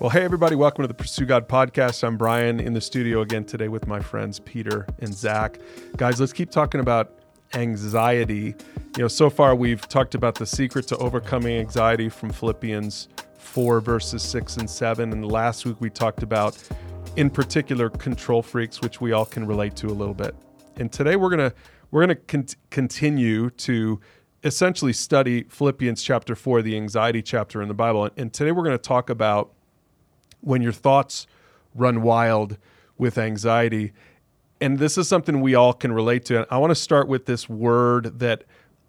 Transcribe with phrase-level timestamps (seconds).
[0.00, 2.02] Well, hey, everybody, welcome to the Pursue God podcast.
[2.04, 5.58] I'm Brian in the studio again today with my friends Peter and Zach.
[5.98, 7.20] Guys, let's keep talking about
[7.52, 8.54] anxiety.
[8.96, 13.82] You know, so far we've talked about the secret to overcoming anxiety from Philippians 4,
[13.82, 15.12] verses 6 and 7.
[15.12, 16.56] And last week we talked about,
[17.16, 20.34] in particular, control freaks, which we all can relate to a little bit.
[20.76, 21.54] And today we're going to
[21.90, 24.00] we're going to con- continue to
[24.44, 28.08] essentially study Philippians chapter 4, the anxiety chapter in the Bible.
[28.16, 29.52] And today we're going to talk about
[30.40, 31.26] when your thoughts
[31.74, 32.56] run wild
[32.98, 33.92] with anxiety.
[34.60, 36.46] And this is something we all can relate to.
[36.50, 38.44] I want to start with this word that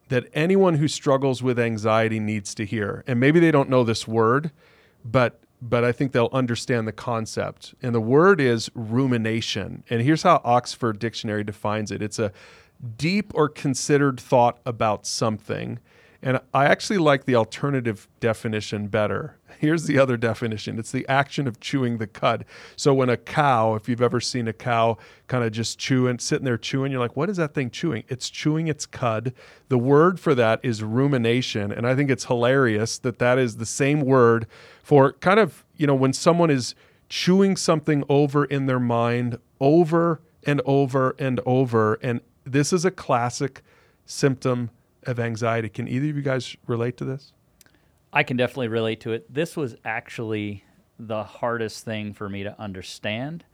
[0.09, 3.01] that anyone who struggles with anxiety needs to hear.
[3.07, 4.51] And maybe they don't know this word,
[5.05, 7.75] but but I think they'll understand the concept.
[7.81, 9.83] And the word is rumination.
[9.89, 12.01] And here's how Oxford Dictionary defines it.
[12.01, 12.33] It's a
[12.97, 15.79] deep or considered thought about something.
[16.23, 19.37] And I actually like the alternative definition better.
[19.57, 22.45] Here's the other definition it's the action of chewing the cud.
[22.75, 26.45] So, when a cow, if you've ever seen a cow kind of just chewing, sitting
[26.45, 28.03] there chewing, you're like, what is that thing chewing?
[28.07, 29.33] It's chewing its cud.
[29.69, 31.71] The word for that is rumination.
[31.71, 34.45] And I think it's hilarious that that is the same word
[34.83, 36.75] for kind of, you know, when someone is
[37.09, 41.95] chewing something over in their mind over and over and over.
[42.01, 43.61] And this is a classic
[44.05, 44.71] symptom
[45.05, 45.69] of anxiety.
[45.69, 47.33] Can either of you guys relate to this?
[48.13, 49.33] I can definitely relate to it.
[49.33, 50.63] This was actually
[50.99, 53.45] the hardest thing for me to understand,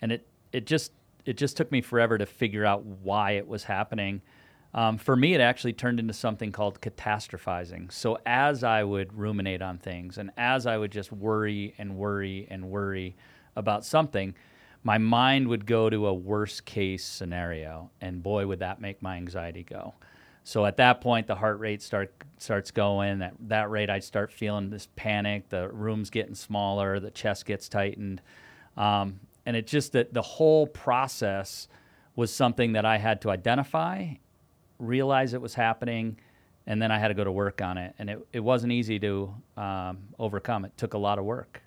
[0.00, 0.92] and it it just
[1.26, 4.22] it just took me forever to figure out why it was happening.
[4.74, 7.90] Um, for me, it actually turned into something called catastrophizing.
[7.90, 12.46] So as I would ruminate on things, and as I would just worry and worry
[12.50, 13.16] and worry
[13.56, 14.34] about something,
[14.82, 19.16] my mind would go to a worst case scenario, and boy, would that make my
[19.16, 19.94] anxiety go.
[20.48, 23.20] So at that point, the heart rate start starts going.
[23.20, 25.50] At that rate, I'd start feeling this panic.
[25.50, 26.98] The room's getting smaller.
[27.00, 28.22] The chest gets tightened,
[28.74, 31.68] um, and it just that the whole process
[32.16, 34.14] was something that I had to identify,
[34.78, 36.18] realize it was happening,
[36.66, 37.94] and then I had to go to work on it.
[37.98, 40.64] And it, it wasn't easy to um, overcome.
[40.64, 41.60] It took a lot of work.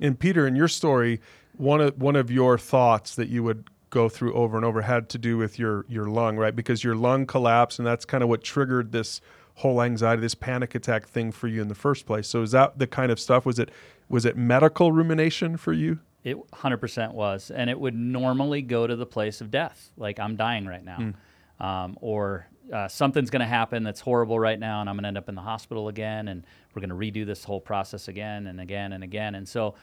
[0.00, 1.20] And Peter, in your story,
[1.56, 5.08] one of one of your thoughts that you would go through over and over had
[5.10, 6.54] to do with your your lung, right?
[6.54, 9.20] Because your lung collapsed, and that's kind of what triggered this
[9.56, 12.26] whole anxiety, this panic attack thing for you in the first place.
[12.28, 13.44] So is that the kind of stuff?
[13.44, 13.70] Was it
[14.08, 15.98] was it medical rumination for you?
[16.22, 20.36] It 100% was, and it would normally go to the place of death, like I'm
[20.36, 21.64] dying right now, mm.
[21.64, 25.08] um, or uh, something's going to happen that's horrible right now, and I'm going to
[25.08, 28.48] end up in the hospital again, and we're going to redo this whole process again
[28.48, 29.74] and again and again, and so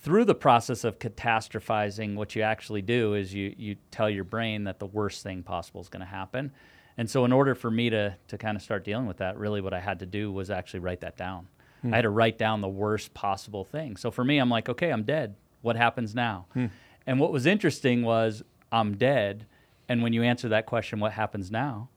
[0.00, 4.64] through the process of catastrophizing, what you actually do is you you tell your brain
[4.64, 6.52] that the worst thing possible is going to happen.
[6.96, 9.60] And so, in order for me to to kind of start dealing with that, really
[9.60, 11.48] what I had to do was actually write that down.
[11.82, 11.92] Hmm.
[11.92, 13.96] I had to write down the worst possible thing.
[13.96, 15.36] So for me, I'm like, okay, I'm dead.
[15.62, 16.46] What happens now?
[16.54, 16.66] Hmm.
[17.06, 19.46] And what was interesting was I'm dead.
[19.88, 21.88] And when you answer that question, what happens now?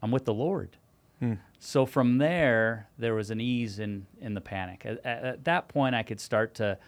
[0.00, 0.76] I'm with the Lord.
[1.18, 1.34] Hmm.
[1.58, 4.86] So from there, there was an ease in in the panic.
[4.86, 6.78] At, at that point, I could start to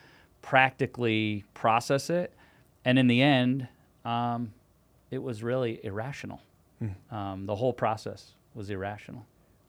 [0.44, 2.30] practically process it.
[2.84, 3.66] And in the end,
[4.04, 4.52] um,
[5.10, 6.42] it was really irrational.
[6.82, 6.94] Mm.
[7.10, 9.24] Um, the whole process was irrational.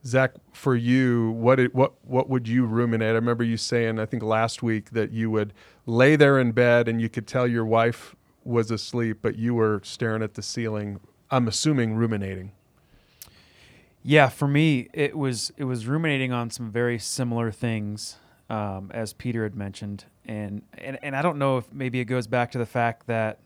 [0.06, 3.12] Zach, for you, what it, what what would you ruminate?
[3.12, 5.53] I remember you saying, I think last week, that you would
[5.86, 8.13] lay there in bed and you could tell your wife
[8.44, 11.00] was asleep, but you were staring at the ceiling.
[11.31, 12.52] I'm assuming ruminating.
[14.03, 18.18] Yeah, for me, it was it was ruminating on some very similar things
[18.50, 22.28] um, as Peter had mentioned, and, and and I don't know if maybe it goes
[22.28, 23.40] back to the fact that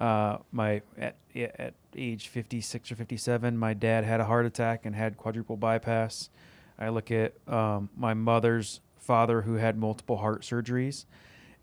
[0.00, 4.94] uh, my at at age 56 or 57, my dad had a heart attack and
[4.94, 6.30] had quadruple bypass.
[6.78, 11.04] I look at um, my mother's father who had multiple heart surgeries,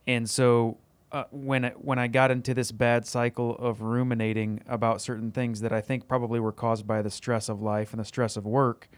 [0.07, 0.77] and so
[1.11, 5.73] uh, when when I got into this bad cycle of ruminating about certain things that
[5.73, 8.89] I think probably were caused by the stress of life and the stress of work,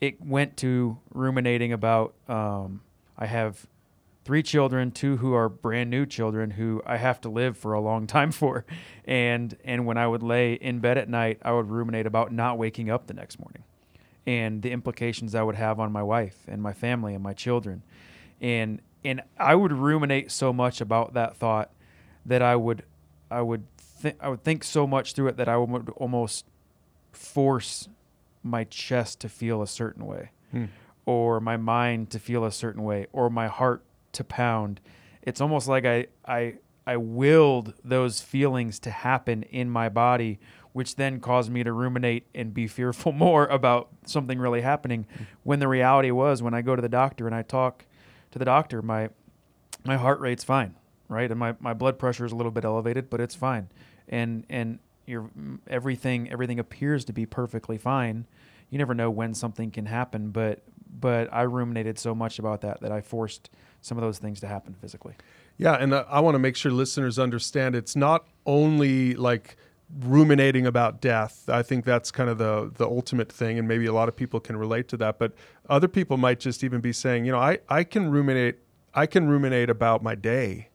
[0.00, 2.80] it went to ruminating about um,
[3.18, 3.66] I have
[4.24, 7.80] three children, two who are brand new children who I have to live for a
[7.80, 8.64] long time for.
[9.04, 12.58] And and when I would lay in bed at night, I would ruminate about not
[12.58, 13.64] waking up the next morning
[14.26, 17.82] and the implications I would have on my wife and my family and my children.
[18.40, 21.70] And and I would ruminate so much about that thought
[22.26, 22.84] that I would
[23.30, 23.64] I would
[24.02, 26.46] th- I would think so much through it that I would almost
[27.12, 27.88] force
[28.42, 30.30] my chest to feel a certain way.
[30.50, 30.66] Hmm
[31.06, 33.82] or my mind to feel a certain way or my heart
[34.12, 34.80] to pound.
[35.22, 36.54] It's almost like I I
[36.86, 40.40] I willed those feelings to happen in my body,
[40.72, 45.04] which then caused me to ruminate and be fearful more about something really happening.
[45.04, 45.24] Mm-hmm.
[45.44, 47.84] When the reality was, when I go to the doctor and I talk
[48.32, 49.10] to the doctor, my
[49.84, 50.74] my heart rate's fine,
[51.08, 51.30] right?
[51.30, 53.68] And my, my blood pressure is a little bit elevated, but it's fine.
[54.08, 55.30] And and your
[55.66, 58.26] everything everything appears to be perfectly fine.
[58.70, 60.62] You never know when something can happen, but
[60.92, 64.46] but I ruminated so much about that that I forced some of those things to
[64.46, 65.14] happen physically.
[65.56, 69.56] Yeah, and uh, I want to make sure listeners understand it's not only like
[70.00, 71.48] ruminating about death.
[71.48, 74.40] I think that's kind of the the ultimate thing, and maybe a lot of people
[74.40, 75.18] can relate to that.
[75.18, 75.32] But
[75.68, 78.58] other people might just even be saying, you know, I, I can ruminate
[78.94, 80.68] I can ruminate about my day.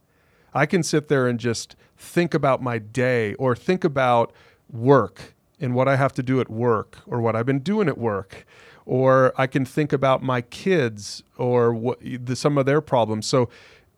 [0.53, 4.31] I can sit there and just think about my day or think about
[4.71, 7.97] work and what I have to do at work or what I've been doing at
[7.97, 8.45] work.
[8.85, 13.25] Or I can think about my kids or what the, some of their problems.
[13.25, 13.49] So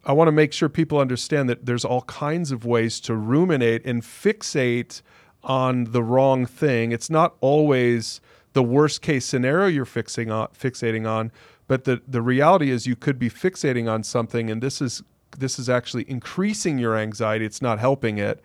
[0.06, 3.86] I want to make sure people understand that there's all kinds of ways to ruminate
[3.86, 5.02] and fixate
[5.44, 6.94] on the wrong thing.
[6.94, 8.22] It's not always
[8.54, 11.32] the worst case scenario you're fixing on, fixating on,
[11.68, 15.04] but the, the reality is you could be fixating on something and this is
[15.38, 17.46] this is actually increasing your anxiety.
[17.46, 18.42] It's not helping it.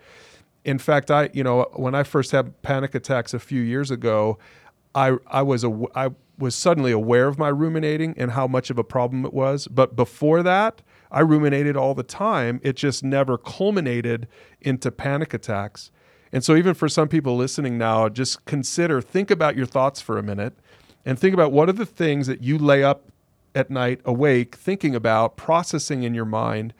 [0.65, 4.37] In fact, I you know when I first had panic attacks a few years ago,
[4.93, 8.77] I I was a I was suddenly aware of my ruminating and how much of
[8.77, 9.67] a problem it was.
[9.67, 10.81] But before that,
[11.11, 12.59] I ruminated all the time.
[12.63, 14.27] It just never culminated
[14.61, 15.91] into panic attacks.
[16.31, 20.17] And so, even for some people listening now, just consider, think about your thoughts for
[20.17, 20.55] a minute
[21.05, 23.11] and think about what are the things that you lay up
[23.53, 26.73] at night awake thinking about, processing in your mind.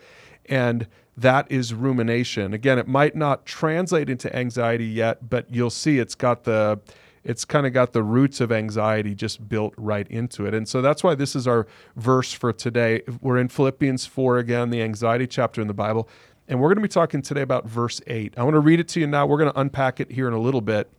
[0.47, 2.53] And that is rumination.
[2.53, 6.79] Again, it might not translate into anxiety yet, but you'll see it's got the
[7.23, 10.53] it's kind of got the roots of anxiety just built right into it.
[10.53, 13.01] And so that's why this is our verse for today.
[13.21, 16.09] We're in Philippians 4 again, the anxiety chapter in the Bible.
[16.47, 18.33] And we're going to be talking today about verse 8.
[18.37, 19.25] I want to read it to you now.
[19.25, 20.89] We're going to unpack it here in a little bit.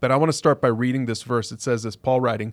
[0.00, 1.52] But I want to start by reading this verse.
[1.52, 2.52] It says this Paul writing,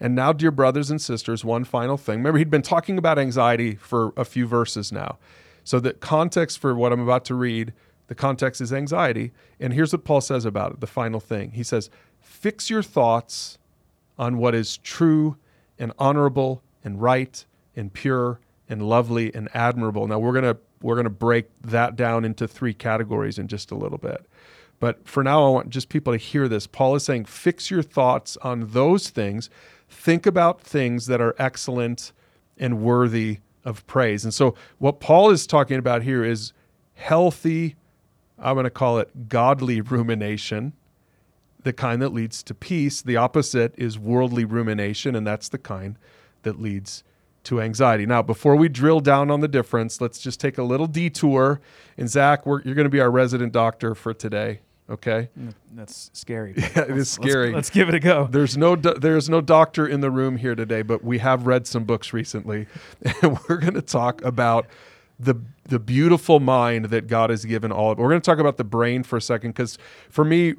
[0.00, 2.18] And now, dear brothers and sisters, one final thing.
[2.18, 5.18] Remember, he'd been talking about anxiety for a few verses now.
[5.64, 7.72] So, the context for what I'm about to read,
[8.06, 9.32] the context is anxiety.
[9.60, 11.52] And here's what Paul says about it the final thing.
[11.52, 11.90] He says,
[12.38, 13.58] Fix your thoughts
[14.16, 15.36] on what is true
[15.76, 17.44] and honorable and right
[17.74, 18.38] and pure
[18.68, 20.06] and lovely and admirable.
[20.06, 23.72] Now we're going to we're going to break that down into three categories in just
[23.72, 24.24] a little bit.
[24.78, 26.68] But for now I want just people to hear this.
[26.68, 29.50] Paul is saying fix your thoughts on those things.
[29.88, 32.12] Think about things that are excellent
[32.56, 34.22] and worthy of praise.
[34.22, 36.52] And so what Paul is talking about here is
[36.94, 37.74] healthy
[38.38, 40.74] I'm going to call it godly rumination
[41.68, 43.02] the kind that leads to peace.
[43.02, 45.98] The opposite is worldly rumination, and that's the kind
[46.42, 47.04] that leads
[47.44, 48.06] to anxiety.
[48.06, 51.60] Now, before we drill down on the difference, let's just take a little detour.
[51.98, 54.60] And Zach, you're going to be our resident doctor for today.
[54.88, 56.54] Okay, mm, that's scary.
[56.56, 57.48] Yeah, it is scary.
[57.48, 58.26] Let's, let's, give it a go.
[58.30, 61.66] There's no do- there's no doctor in the room here today, but we have read
[61.66, 62.66] some books recently,
[63.22, 64.66] and we're going to talk about
[65.20, 65.34] the
[65.64, 67.98] the beautiful mind that God has given all of.
[67.98, 69.76] We're going to talk about the brain for a second because
[70.08, 70.54] for me,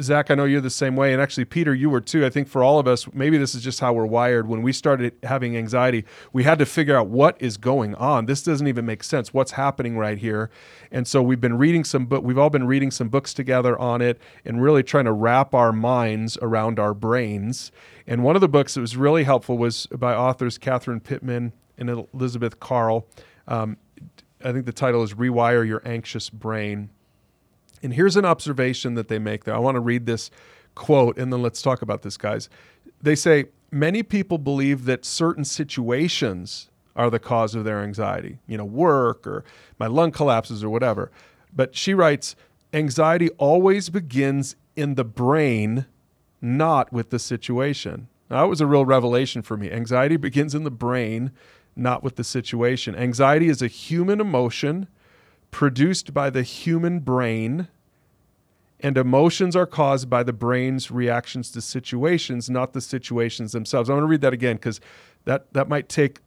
[0.00, 2.26] Zach, I know you're the same way, and actually, Peter, you were too.
[2.26, 4.48] I think for all of us, maybe this is just how we're wired.
[4.48, 8.26] When we started having anxiety, we had to figure out what is going on.
[8.26, 9.32] This doesn't even make sense.
[9.32, 10.50] What's happening right here?
[10.90, 12.24] And so we've been reading some book.
[12.24, 15.72] We've all been reading some books together on it, and really trying to wrap our
[15.72, 17.70] minds around our brains.
[18.08, 22.06] And one of the books that was really helpful was by authors Catherine Pittman and
[22.12, 23.06] Elizabeth Karle.
[23.46, 23.76] Um,
[24.44, 26.90] I think the title is "Rewire Your Anxious Brain."
[27.82, 29.54] And here's an observation that they make there.
[29.54, 30.30] I want to read this
[30.74, 32.48] quote and then let's talk about this, guys.
[33.02, 38.58] They say, Many people believe that certain situations are the cause of their anxiety, you
[38.58, 39.44] know, work or
[39.78, 41.10] my lung collapses or whatever.
[41.54, 42.34] But she writes,
[42.72, 45.86] anxiety always begins in the brain,
[46.40, 48.08] not with the situation.
[48.28, 49.70] Now, that was a real revelation for me.
[49.70, 51.32] Anxiety begins in the brain,
[51.76, 52.94] not with the situation.
[52.94, 54.88] Anxiety is a human emotion
[55.50, 57.68] produced by the human brain,
[58.80, 63.90] and emotions are caused by the brain's reactions to situations, not the situations themselves.
[63.90, 64.80] I want to read that again because
[65.24, 66.20] that, that might take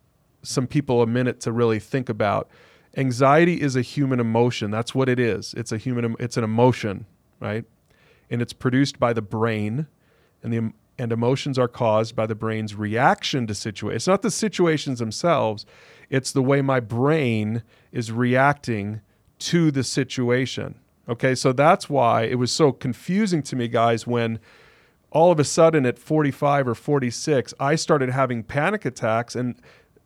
[0.44, 2.50] some people a minute to really think about.
[2.96, 4.70] Anxiety is a human emotion.
[4.70, 5.54] That's what it is.
[5.56, 6.16] It's a human.
[6.20, 7.08] It's an emotion,
[7.40, 7.66] right?
[8.30, 9.88] And it's produced by the brain,
[10.44, 14.02] and the and emotions are caused by the brain's reaction to situations.
[14.02, 15.66] It's not the situations themselves.
[16.10, 19.02] It's the way my brain is reacting
[19.44, 20.76] to the situation.
[21.08, 24.40] Okay, so that's why it was so confusing to me, guys, when
[25.12, 29.36] all of a sudden at 45 or 46, I started having panic attacks.
[29.36, 29.56] And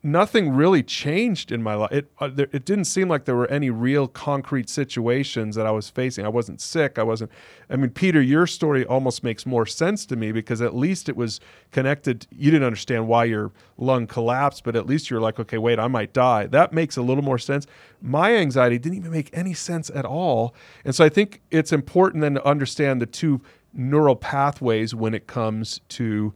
[0.03, 1.91] nothing really changed in my life.
[1.91, 5.71] It uh, there, it didn't seem like there were any real concrete situations that I
[5.71, 6.25] was facing.
[6.25, 6.99] I wasn't sick.
[6.99, 7.31] I wasn't.
[7.69, 11.15] I mean, Peter, your story almost makes more sense to me because at least it
[11.15, 11.39] was
[11.71, 12.27] connected.
[12.31, 15.87] You didn't understand why your lung collapsed, but at least you're like, okay, wait, I
[15.87, 16.47] might die.
[16.47, 17.67] That makes a little more sense.
[18.01, 20.53] My anxiety didn't even make any sense at all,
[20.85, 23.41] and so I think it's important then to understand the two
[23.73, 26.33] neural pathways when it comes to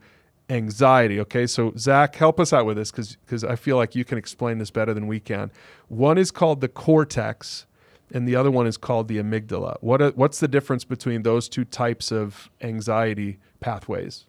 [0.52, 1.18] anxiety.
[1.20, 4.18] Okay, so Zach, help us out with this because because I feel like you can
[4.18, 5.50] explain this better than we can.
[5.88, 7.66] One is called the cortex,
[8.12, 9.78] and the other one is called the amygdala.
[9.80, 14.26] What are, what's the difference between those two types of anxiety pathways?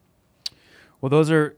[1.01, 1.57] Well, those are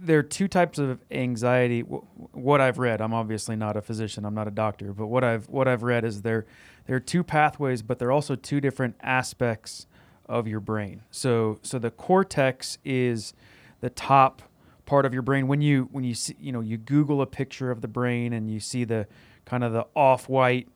[0.00, 1.80] there are two types of anxiety.
[1.80, 5.48] What I've read, I'm obviously not a physician, I'm not a doctor, but what I've
[5.50, 6.46] what I've read is there
[6.86, 9.86] there are two pathways, but they're also two different aspects
[10.26, 11.02] of your brain.
[11.10, 13.34] So so the cortex is
[13.80, 14.42] the top
[14.84, 15.48] part of your brain.
[15.48, 18.50] When you when you see you know you google a picture of the brain and
[18.50, 19.06] you see the
[19.44, 20.68] kind of the off-white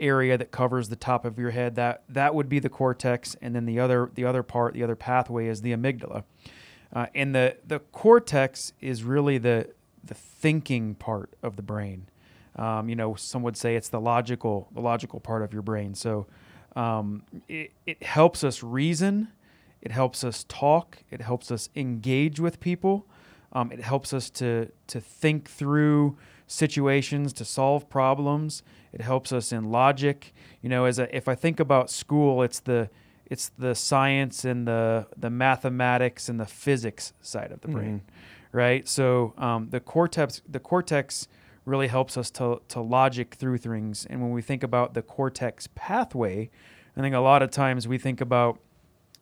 [0.00, 3.36] area that covers the top of your head that that would be the cortex.
[3.42, 6.24] And then the other the other part the other pathway is the amygdala.
[6.92, 9.70] Uh, and the the cortex is really the
[10.02, 12.08] the thinking part of the brain.
[12.56, 15.94] Um, you know some would say it's the logical the logical part of your brain.
[15.94, 16.26] So
[16.76, 19.28] um, it, it helps us reason
[19.80, 20.98] it helps us talk.
[21.10, 23.06] It helps us engage with people.
[23.52, 26.16] Um, it helps us to to think through
[26.46, 28.62] situations, to solve problems.
[28.92, 30.34] It helps us in logic.
[30.62, 32.90] You know, as a, if I think about school, it's the
[33.26, 38.56] it's the science and the the mathematics and the physics side of the brain, mm-hmm.
[38.56, 38.88] right?
[38.88, 41.28] So um, the cortex the cortex
[41.64, 44.06] really helps us to to logic through things.
[44.10, 46.50] And when we think about the cortex pathway,
[46.96, 48.60] I think a lot of times we think about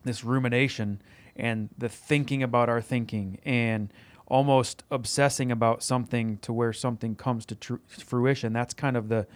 [0.06, 1.00] this rumination
[1.36, 3.92] and the thinking about our thinking and
[4.26, 8.52] almost obsessing about something to where something comes to tr- fruition.
[8.52, 9.26] That's kind of the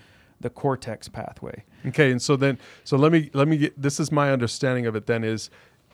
[0.41, 1.65] the cortex pathway.
[1.87, 4.97] Okay and so then so let me let me get this is my understanding of
[4.97, 5.51] it then is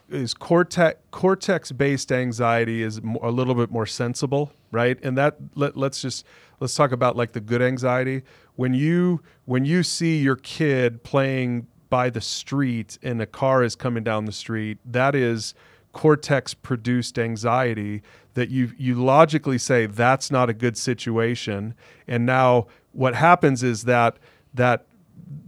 [0.09, 4.97] is cortex cortex based anxiety is a little bit more sensible right?
[5.03, 6.25] And that let, let's just
[6.59, 8.23] let's talk about like the good anxiety.
[8.55, 13.75] When you when you see your kid playing by the street and a car is
[13.75, 15.53] coming down the street, that is
[15.93, 18.03] cortex produced anxiety
[18.35, 21.73] that you you logically say that's not a good situation.
[22.07, 24.17] And now what happens is that
[24.53, 24.85] that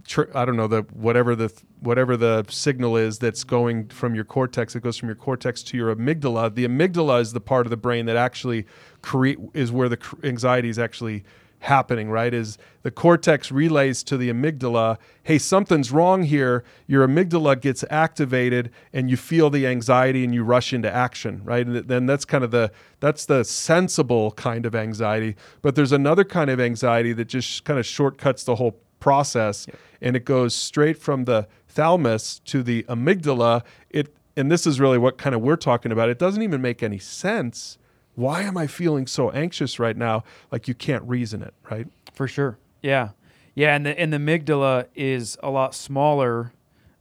[0.06, 4.24] tr- I don't know the whatever the whatever the signal is that's going from your
[4.24, 6.54] cortex it goes from your cortex to your amygdala.
[6.54, 8.66] The amygdala is the part of the brain that actually
[9.02, 11.22] create is where the anxiety is actually
[11.60, 12.32] happening, right?
[12.32, 16.64] Is the cortex relays to the amygdala, hey, something's wrong here.
[16.86, 21.66] Your amygdala gets activated and you feel the anxiety and you rush into action, right?
[21.66, 25.36] And then that's kind of the that's the sensible kind of anxiety.
[25.62, 29.66] But there's another kind of anxiety that just kind of shortcuts the whole process
[30.02, 33.62] and it goes straight from the thalamus to the amygdala.
[33.90, 36.08] It and this is really what kind of we're talking about.
[36.08, 37.76] It doesn't even make any sense
[38.14, 40.24] why am I feeling so anxious right now?
[40.50, 41.86] Like you can't reason it, right?
[42.14, 42.58] For sure.
[42.82, 43.10] Yeah.
[43.54, 43.74] Yeah.
[43.74, 46.52] And the, and the amygdala is a lot smaller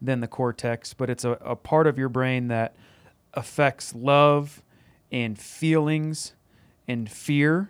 [0.01, 2.75] than the cortex, but it's a, a part of your brain that
[3.33, 4.63] affects love
[5.11, 6.33] and feelings
[6.87, 7.69] and fear.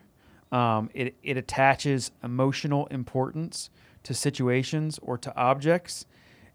[0.52, 3.70] Um, it, it attaches emotional importance
[4.04, 6.06] to situations or to objects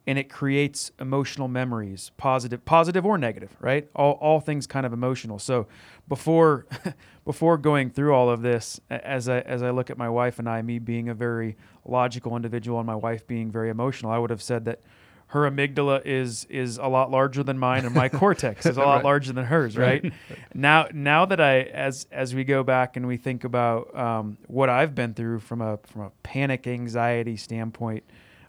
[0.07, 4.93] and it creates emotional memories positive positive or negative right all, all things kind of
[4.93, 5.67] emotional so
[6.09, 6.67] before
[7.25, 10.49] before going through all of this as I as I look at my wife and
[10.49, 14.31] I me being a very logical individual and my wife being very emotional I would
[14.31, 14.81] have said that
[15.29, 18.97] her amygdala is is a lot larger than mine and my cortex is a lot
[18.97, 19.05] right.
[19.05, 20.03] larger than hers right?
[20.03, 20.13] right?
[20.55, 24.69] now now that I as as we go back and we think about um, what
[24.69, 28.05] I've been through from a from a panic anxiety standpoint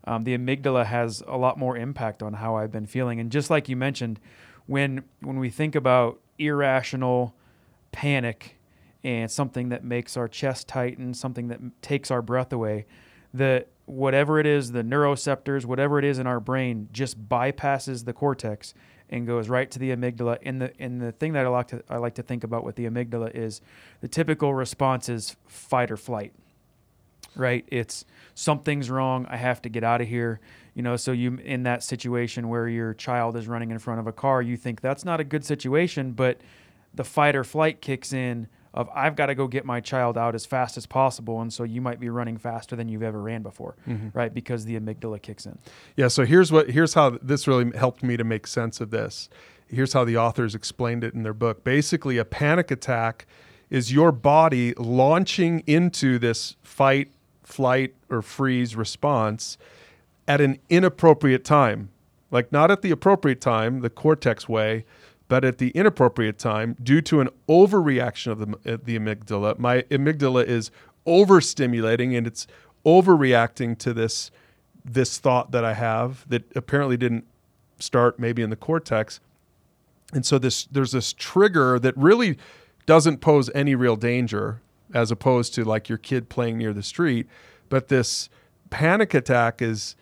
[0.08, 3.20] um, the amygdala has a lot more impact on how I've been feeling.
[3.20, 4.20] And just like you mentioned,
[4.68, 7.36] when when we think about irrational
[7.96, 8.58] panic
[9.06, 12.86] and something that makes our chest tighten, something that takes our breath away,
[13.34, 18.12] that whatever it is, the neuroceptors, whatever it is in our brain, just bypasses the
[18.12, 18.74] cortex
[19.10, 20.38] and goes right to the amygdala.
[20.44, 22.76] And the and the thing that I like to I like to think about with
[22.76, 23.62] the amygdala is
[24.02, 26.34] the typical response is fight or flight
[27.36, 27.66] right?
[27.68, 29.26] It's something's wrong.
[29.30, 30.40] I have to get out of here.
[30.74, 34.08] You know, so you in that situation where your child is running in front of
[34.08, 36.40] a car, you think that's not a good situation, but
[36.96, 40.36] the fight or flight kicks in of I've got to go get my child out
[40.36, 43.42] as fast as possible, and so you might be running faster than you've ever ran
[43.42, 44.10] before, mm-hmm.
[44.14, 44.34] right?
[44.34, 45.58] Because the amygdala kicks in.
[45.96, 46.10] Yeah.
[46.10, 49.30] So here's what here's how this really helped me to make sense of this.
[49.68, 51.64] Here's how the authors explained it in their book.
[51.64, 53.26] Basically, a panic attack
[53.70, 57.12] is your body launching into this fight,
[57.44, 59.58] flight, or freeze response
[60.28, 61.90] at an inappropriate time.
[62.30, 64.86] Like not at the appropriate time, the cortex way,
[65.28, 69.58] but at the inappropriate time due to an overreaction of the, uh, the amygdala.
[69.58, 70.72] My amygdala is
[71.08, 72.48] overstimulating and it's
[72.86, 74.32] overreacting to this
[74.84, 77.26] this thought that I have that apparently didn't
[77.80, 79.20] start maybe in the cortex.
[80.14, 82.38] And so this there's this trigger that really
[82.86, 84.62] doesn't pose any real danger
[84.94, 87.28] as opposed to like your kid playing near the street,
[87.70, 88.30] but this
[88.70, 89.96] panic attack is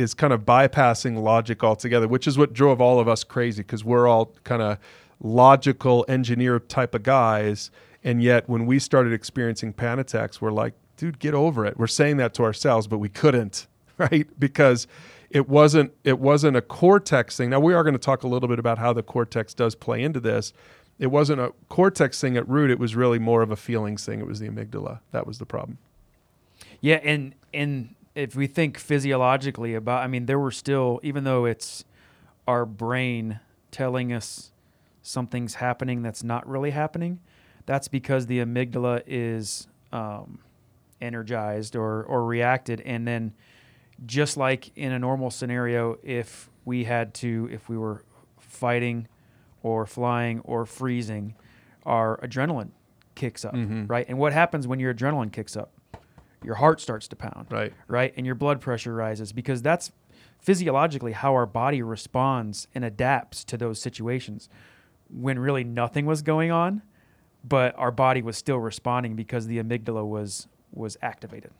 [0.00, 3.84] is kind of bypassing logic altogether, which is what drove all of us crazy because
[3.84, 4.78] we're all kind of
[5.20, 7.70] logical engineer type of guys.
[8.02, 11.78] And yet, when we started experiencing panic attacks, we're like, dude, get over it.
[11.78, 13.66] We're saying that to ourselves, but we couldn't,
[13.98, 14.26] right?
[14.40, 14.86] Because
[15.28, 17.50] it wasn't it wasn't a cortex thing.
[17.50, 20.02] Now we are going to talk a little bit about how the cortex does play
[20.02, 20.52] into this.
[20.98, 22.70] It wasn't a cortex thing at root.
[22.70, 24.20] It was really more of a feelings thing.
[24.20, 25.00] It was the amygdala.
[25.12, 25.78] That was the problem.
[26.80, 31.44] Yeah, and and if we think physiologically about, I mean, there were still, even though
[31.44, 31.84] it's
[32.46, 33.40] our brain
[33.70, 34.50] telling us
[35.02, 37.20] something's happening that's not really happening,
[37.66, 40.40] that's because the amygdala is um,
[41.00, 42.80] energized or, or reacted.
[42.82, 43.32] And then,
[44.06, 48.02] just like in a normal scenario, if we had to, if we were
[48.38, 49.06] fighting
[49.62, 51.34] or flying or freezing,
[51.84, 52.70] our adrenaline
[53.14, 53.88] kicks up, Mhm.
[53.90, 54.06] right?
[54.08, 55.70] And what happens when your adrenaline kicks up?
[56.42, 57.72] Your heart starts to pound Right.
[57.86, 58.14] right?
[58.16, 59.92] And your blood pressure rises because that's
[60.38, 64.48] physiologically how our body responds and adapts to those situations
[65.10, 66.82] when really nothing was going on,
[67.44, 71.50] but our body was still responding because the amygdala was was activated.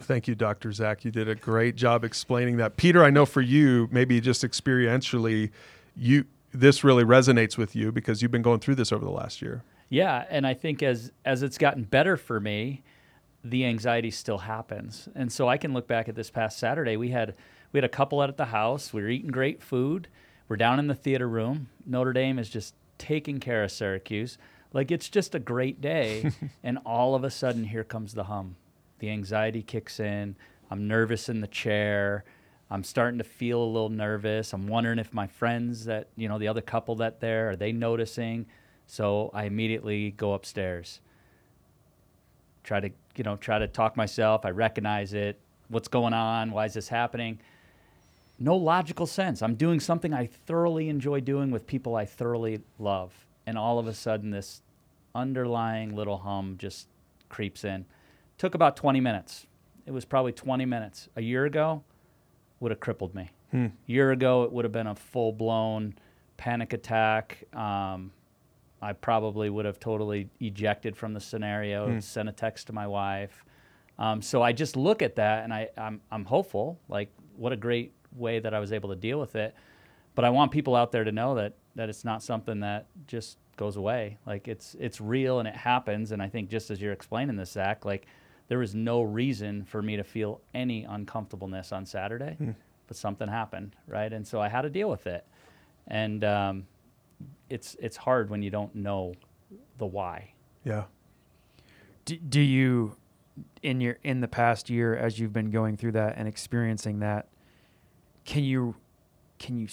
[0.00, 0.72] Thank you, Dr.
[0.72, 1.04] Zach.
[1.04, 2.76] You did a great job explaining that.
[2.76, 5.50] Peter, I know for you, maybe just experientially,
[5.96, 9.42] you this really resonates with you because you've been going through this over the last
[9.42, 9.62] year.
[9.90, 12.82] Yeah, and I think as as it's gotten better for me,
[13.44, 15.08] the anxiety still happens.
[15.14, 16.96] And so I can look back at this past Saturday.
[16.96, 17.34] We had
[17.72, 18.92] we had a couple out at the house.
[18.92, 20.08] We were eating great food.
[20.48, 21.68] We're down in the theater room.
[21.84, 24.38] Notre Dame is just taking care of Syracuse.
[24.72, 26.32] Like it's just a great day.
[26.62, 28.56] and all of a sudden here comes the hum.
[28.98, 30.36] The anxiety kicks in.
[30.70, 32.24] I'm nervous in the chair.
[32.70, 34.52] I'm starting to feel a little nervous.
[34.52, 37.72] I'm wondering if my friends that, you know, the other couple that there, are they
[37.72, 38.46] noticing?
[38.86, 41.00] So I immediately go upstairs.
[42.64, 44.44] Try to, you know, try to talk myself.
[44.44, 45.40] I recognize it.
[45.68, 46.50] What's going on?
[46.50, 47.40] Why is this happening?
[48.38, 49.42] No logical sense.
[49.42, 53.26] I'm doing something I thoroughly enjoy doing with people I thoroughly love.
[53.46, 54.62] And all of a sudden this
[55.14, 56.88] underlying little hum just
[57.28, 57.84] creeps in.
[58.36, 59.46] Took about 20 minutes.
[59.86, 61.08] It was probably 20 minutes.
[61.16, 61.82] A year ago
[62.60, 63.30] would have crippled me.
[63.50, 63.66] Hmm.
[63.66, 65.94] A year ago it would have been a full-blown
[66.36, 67.44] panic attack.
[67.54, 68.12] Um,
[68.80, 72.00] I probably would have totally ejected from the scenario, Hmm.
[72.00, 73.44] sent a text to my wife.
[73.98, 76.78] Um, so I just look at that and I, I'm, I'm hopeful.
[76.88, 79.54] Like, what a great way that I was able to deal with it.
[80.14, 83.38] But I want people out there to know that that it's not something that just
[83.56, 84.18] goes away.
[84.26, 86.10] Like it's it's real and it happens.
[86.10, 88.06] And I think just as you're explaining this, Zach, like
[88.48, 92.36] there was no reason for me to feel any uncomfortableness on Saturday,
[92.88, 94.12] but something happened, right?
[94.12, 95.24] And so I had to deal with it.
[95.86, 96.66] And um,
[97.48, 99.14] it's it's hard when you don't know
[99.78, 100.32] the why.
[100.64, 100.84] Yeah.
[102.04, 102.96] Do, do you
[103.62, 107.28] in your in the past year as you've been going through that and experiencing that
[108.24, 108.74] can you
[109.38, 109.68] can you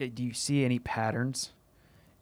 [0.00, 1.52] eh, do you see any patterns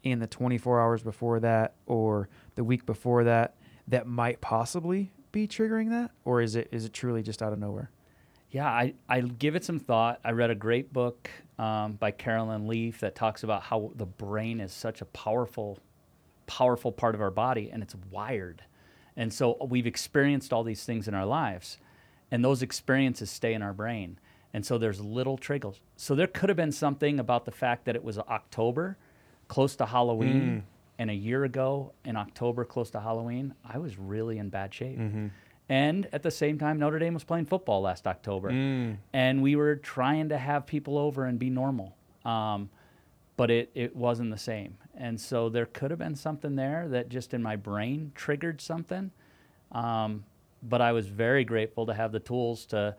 [0.02, 3.54] in the 24 hours before that or the week before that
[3.88, 7.58] that might possibly be triggering that or is it is it truly just out of
[7.58, 7.90] nowhere
[8.50, 10.20] Yeah, I, I give it some thought.
[10.24, 11.30] I read a great book
[11.62, 15.78] um, by Carolyn Leaf that talks about how the brain is such a powerful,
[16.48, 18.64] powerful part of our body and it's wired.
[19.16, 21.78] And so we've experienced all these things in our lives,
[22.32, 24.18] and those experiences stay in our brain.
[24.52, 25.80] And so there's little triggers.
[25.96, 28.96] So there could have been something about the fact that it was October,
[29.46, 30.64] close to Halloween,
[30.98, 34.98] and a year ago in October, close to Halloween, I was really in bad shape.
[35.72, 38.50] And at the same time, Notre Dame was playing football last October,
[39.14, 41.96] and we were trying to have people over and be normal.
[42.26, 42.68] Um,
[43.38, 44.76] but it, it wasn't the same.
[44.94, 49.12] And so there could have been something there that just in my brain triggered something.
[49.72, 50.24] Um,
[50.62, 52.94] but I was very grateful to have the tools to,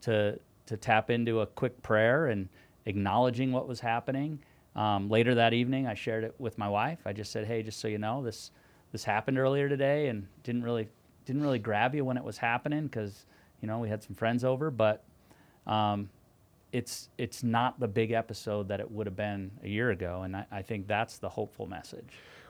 [0.00, 2.48] to, to tap into a quick prayer and
[2.86, 4.40] acknowledging what was happening.
[4.74, 6.98] Um, later that evening, I shared it with my wife.
[7.06, 8.50] I just said, "Hey, just so you know, this
[8.90, 10.88] this happened earlier today, and didn't really
[11.28, 13.26] didn't really grab you when it was happening because
[13.60, 15.04] you know we had some friends over, but
[15.66, 16.08] um,
[16.72, 20.34] it's it's not the big episode that it would have been a year ago, and
[20.34, 22.08] I, I think that's the hopeful message.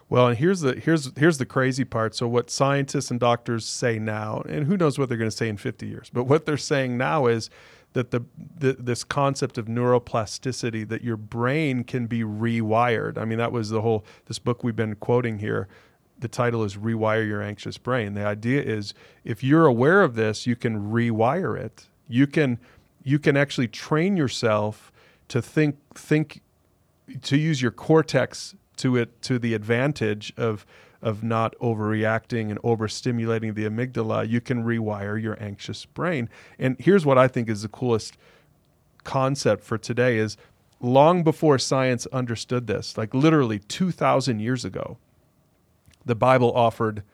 [0.08, 2.14] Well, and here's the here's here's the crazy part.
[2.14, 5.48] So what scientists and doctors say now, and who knows what they're going to say
[5.48, 7.50] in 50 years, but what they're saying now is
[7.94, 8.24] that the,
[8.58, 13.18] the this concept of neuroplasticity that your brain can be rewired.
[13.18, 15.66] I mean, that was the whole this book we've been quoting here.
[16.20, 18.14] The title is Rewire Your Anxious Brain.
[18.14, 18.92] The idea is
[19.24, 21.86] if you're aware of this, you can rewire it.
[22.08, 22.58] You can
[23.04, 24.92] you can actually train yourself
[25.28, 26.42] to think think
[27.22, 30.66] to use your cortex to it to the advantage of
[31.00, 36.28] of not overreacting and overstimulating the amygdala, you can rewire your anxious brain.
[36.58, 38.16] And here's what I think is the coolest
[39.04, 40.36] concept for today is
[40.80, 44.98] long before science understood this, like literally 2000 years ago,
[46.08, 47.04] the Bible offered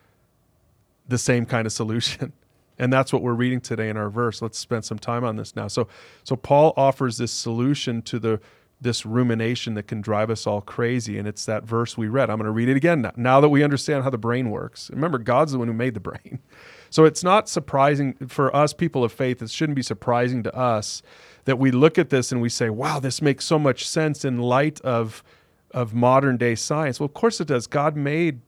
[1.07, 2.33] the same kind of solution.
[2.77, 4.43] And that's what we're reading today in our verse.
[4.43, 5.69] Let's spend some time on this now.
[5.69, 5.87] So
[6.25, 8.41] so Paul offers this solution to the
[8.81, 11.17] this rumination that can drive us all crazy.
[11.17, 12.31] And it's that verse we read.
[12.31, 14.91] I'm going to read it again now, now that we understand how the brain works.
[14.91, 16.41] Remember, God's the one who made the brain.
[16.91, 21.03] So it's not surprising for us, people of faith, it shouldn't be surprising to us
[21.45, 24.39] that we look at this and we say, wow, this makes so much sense in
[24.39, 25.25] light of,
[25.73, 27.01] of modern day science.
[27.01, 27.67] Well, of course it does.
[27.67, 28.43] God made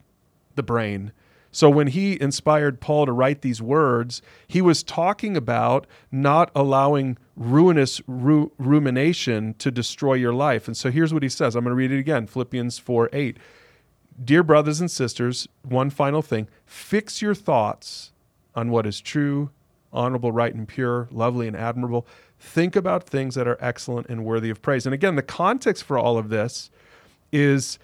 [0.56, 1.12] the brain.
[1.56, 7.16] So when he inspired Paul to write these words, he was talking about not allowing
[7.34, 10.66] ruinous ru- rumination to destroy your life.
[10.66, 11.56] And so here's what he says.
[11.56, 13.38] I'm going to read it again Philippians 4 8.
[14.22, 18.12] Dear brothers and sisters, one final thing fix your thoughts
[18.54, 19.50] on what is true,
[19.94, 22.06] honorable, right, and pure, lovely, and admirable.
[22.38, 24.86] Think about things that are excellent and worthy of praise.
[24.86, 26.70] And again, the context for all of this
[27.32, 27.78] is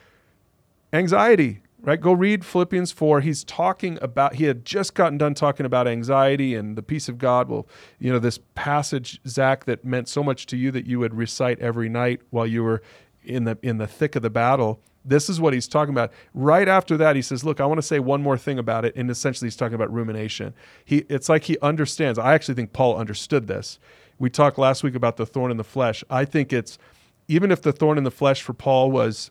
[0.92, 2.00] anxiety right?
[2.00, 3.20] Go read Philippians 4.
[3.20, 7.18] He's talking about, he had just gotten done talking about anxiety and the peace of
[7.18, 7.48] God.
[7.48, 7.66] Well,
[7.98, 11.58] you know, this passage, Zach, that meant so much to you that you would recite
[11.58, 12.82] every night while you were
[13.24, 14.80] in the in the thick of the battle.
[15.04, 16.12] This is what he's talking about.
[16.32, 18.94] Right after that, he says, "Look, I want to say one more thing about it."
[18.96, 20.54] And essentially, he's talking about rumination.
[20.84, 22.18] He, it's like he understands.
[22.18, 23.78] I actually think Paul understood this.
[24.18, 26.04] We talked last week about the thorn in the flesh.
[26.08, 26.78] I think it's
[27.28, 29.30] even if the thorn in the flesh for Paul was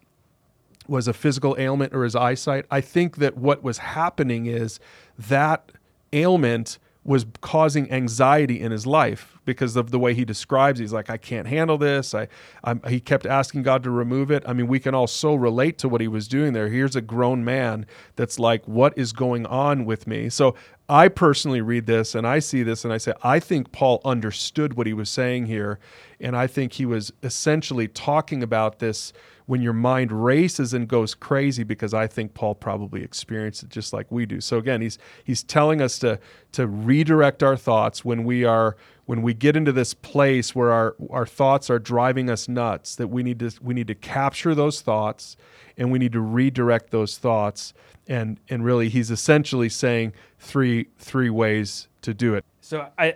[0.88, 2.66] was a physical ailment or his eyesight.
[2.72, 4.80] I think that what was happening is
[5.18, 5.72] that
[6.14, 10.80] ailment was causing anxiety in his life because of the way he describes.
[10.80, 12.14] He's like, I can't handle this.
[12.14, 12.28] I,
[12.64, 14.44] I'm, he kept asking God to remove it.
[14.46, 16.70] I mean, we can all so relate to what he was doing there.
[16.70, 20.30] Here's a grown man that's like, what is going on with me?
[20.30, 20.56] So
[20.92, 24.74] I personally read this and I see this and I say, I think Paul understood
[24.74, 25.80] what he was saying here,
[26.20, 29.14] and I think he was essentially talking about this
[29.46, 33.94] when your mind races and goes crazy because I think Paul probably experienced it just
[33.94, 34.42] like we do.
[34.42, 36.20] So again, he's he's telling us to
[36.52, 40.96] to redirect our thoughts when we are when we get into this place where our
[41.10, 44.82] our thoughts are driving us nuts that we need to we need to capture those
[44.82, 45.38] thoughts
[45.78, 47.74] and we need to redirect those thoughts
[48.08, 52.46] and and really he's essentially saying three three ways to do it.
[52.62, 53.16] So I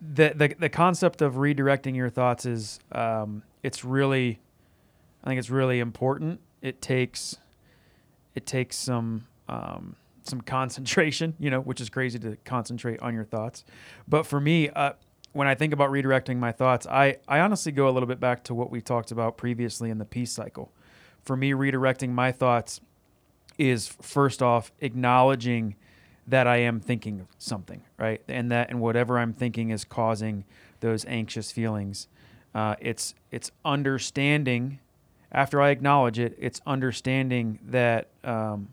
[0.00, 4.40] the the, the concept of redirecting your thoughts is um, it's really
[5.24, 6.40] I think it's really important.
[6.60, 7.38] It takes
[8.34, 13.24] it takes some um, some concentration, you know, which is crazy to concentrate on your
[13.24, 13.64] thoughts.
[14.08, 14.92] But for me, uh,
[15.32, 18.44] when I think about redirecting my thoughts, I I honestly go a little bit back
[18.44, 20.72] to what we talked about previously in the peace cycle.
[21.22, 22.80] For me, redirecting my thoughts
[23.58, 25.76] is first off acknowledging
[26.26, 28.22] that I am thinking something, right?
[28.28, 30.44] And that and whatever I'm thinking is causing
[30.80, 32.08] those anxious feelings.
[32.54, 34.78] Uh, it's it's understanding
[35.32, 38.68] after I acknowledge it, it's understanding that um,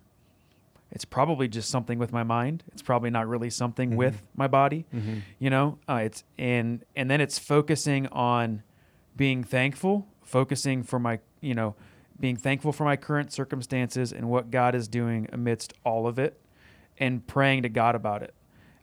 [0.92, 2.64] it's probably just something with my mind.
[2.72, 3.98] It's probably not really something mm-hmm.
[3.98, 4.86] with my body.
[4.94, 5.20] Mm-hmm.
[5.38, 8.64] You know, uh, it's and and then it's focusing on
[9.16, 11.76] being thankful, focusing for my you know
[12.20, 16.40] being thankful for my current circumstances and what God is doing amidst all of it,
[16.98, 18.34] and praying to God about it.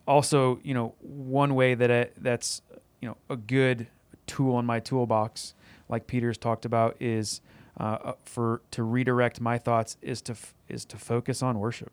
[0.07, 2.63] Also, you know, one way that I, that's
[3.01, 3.89] you know a good
[4.29, 5.55] tool in my toolbox,
[5.89, 7.41] like Peter's talked about, is
[7.77, 11.93] uh, for to redirect my thoughts is to f- is to focus on worship.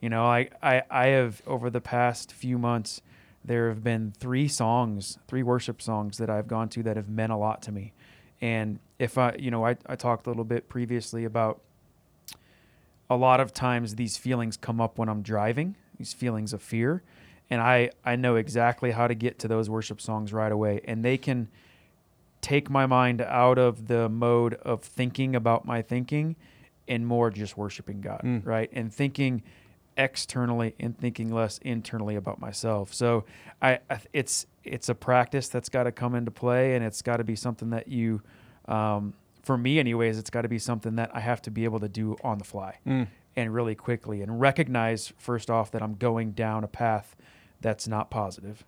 [0.00, 3.02] You know, I, I I have over the past few months
[3.44, 7.32] there have been three songs, three worship songs that I've gone to that have meant
[7.32, 7.92] a lot to me.
[8.40, 11.60] And if I, you know, I, I talked a little bit previously about
[13.10, 17.02] a lot of times these feelings come up when I'm driving, these feelings of fear.
[17.50, 20.82] And I, I know exactly how to get to those worship songs right away.
[20.84, 21.48] And they can,
[22.40, 26.36] take my mind out of the mode of thinking about my thinking
[26.86, 28.46] and more just worshiping God, mm.
[28.46, 28.70] right?
[28.72, 29.42] And thinking
[29.96, 32.94] externally and thinking less internally about myself.
[32.94, 33.24] So
[33.60, 37.18] I, I it's it's a practice that's got to come into play, and it's got
[37.18, 38.22] to be something that you,
[38.66, 41.80] um, for me anyways, it's got to be something that I have to be able
[41.80, 42.78] to do on the fly.
[42.86, 43.08] Mm.
[43.36, 47.14] and really quickly and recognize first off that I'm going down a path
[47.60, 48.64] that's not positive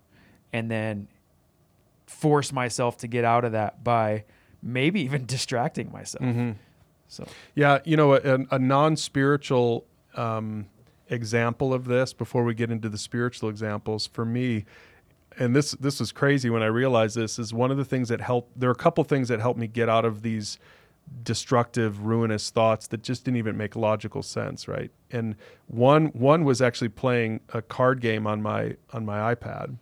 [0.52, 1.08] and then
[2.10, 4.24] force myself to get out of that by
[4.62, 6.24] maybe even distracting myself.
[6.24, 6.52] Mm-hmm.
[7.08, 10.66] So Yeah, you know, a, a non-spiritual um,
[11.08, 14.64] example of this before we get into the spiritual examples for me,
[15.38, 18.20] and this this was crazy when I realized this is one of the things that
[18.20, 18.58] helped.
[18.58, 20.58] There are a couple things that helped me get out of these
[21.22, 24.90] destructive, ruinous thoughts that just didn't even make logical sense, right?
[25.10, 29.76] And one one was actually playing a card game on my on my iPad.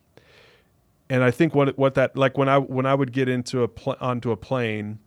[1.10, 3.68] And I think what what that like when I when I would get into a
[3.68, 4.98] pl- onto a plane,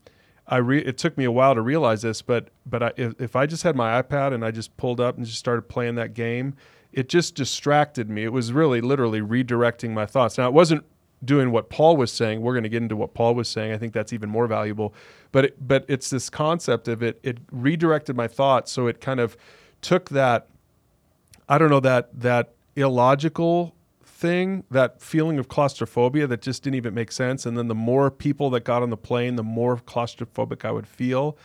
[0.48, 3.36] I re- it took me a while to realize this, but but I, if, if
[3.36, 6.14] I just had my iPad and I just pulled up and just started playing that
[6.14, 6.56] game,
[6.92, 8.24] it just distracted me.
[8.24, 10.38] It was really literally redirecting my thoughts.
[10.38, 10.84] Now it wasn't
[11.24, 12.42] doing what Paul was saying.
[12.42, 13.72] We're going to get into what Paul was saying.
[13.72, 14.94] I think that's even more valuable.
[15.32, 17.20] But it, but it's this concept of it.
[17.24, 19.38] It redirected my thoughts, so it kind of
[19.82, 20.48] took that.
[21.48, 23.76] I don't know that that illogical
[24.22, 27.46] thing, that feeling of claustrophobia that just didn't even make sense.
[27.46, 30.88] And then the more people that got on the plane, the more claustrophobic I would
[30.88, 31.38] feel.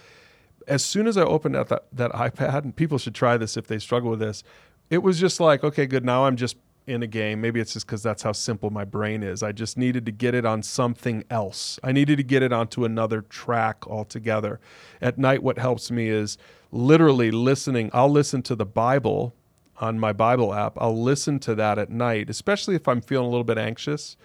[0.69, 3.67] As soon as I opened up that, that iPad, and people should try this if
[3.67, 4.45] they struggle with this,
[4.91, 6.05] it was just like, okay, good.
[6.05, 7.41] Now I'm just in a game.
[7.41, 9.43] Maybe it's just because that's how simple my brain is.
[9.43, 11.81] I just needed to get it on something else.
[11.83, 14.61] I needed to get it onto another track altogether.
[15.01, 16.39] At night, what helps me is
[16.71, 17.91] literally listening.
[17.93, 19.35] I'll listen to the Bible
[19.79, 20.75] on my Bible app.
[20.79, 24.17] I'll listen to that at night, especially if I'm feeling a little bit anxious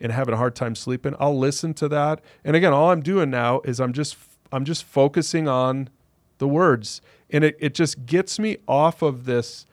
[0.00, 1.14] and having a hard time sleeping.
[1.18, 2.20] I'll listen to that.
[2.44, 4.16] And again, all I'm doing now is I'm just
[4.52, 5.88] I'm just focusing on
[6.38, 7.00] the words.
[7.30, 9.66] And it, it just gets me off of this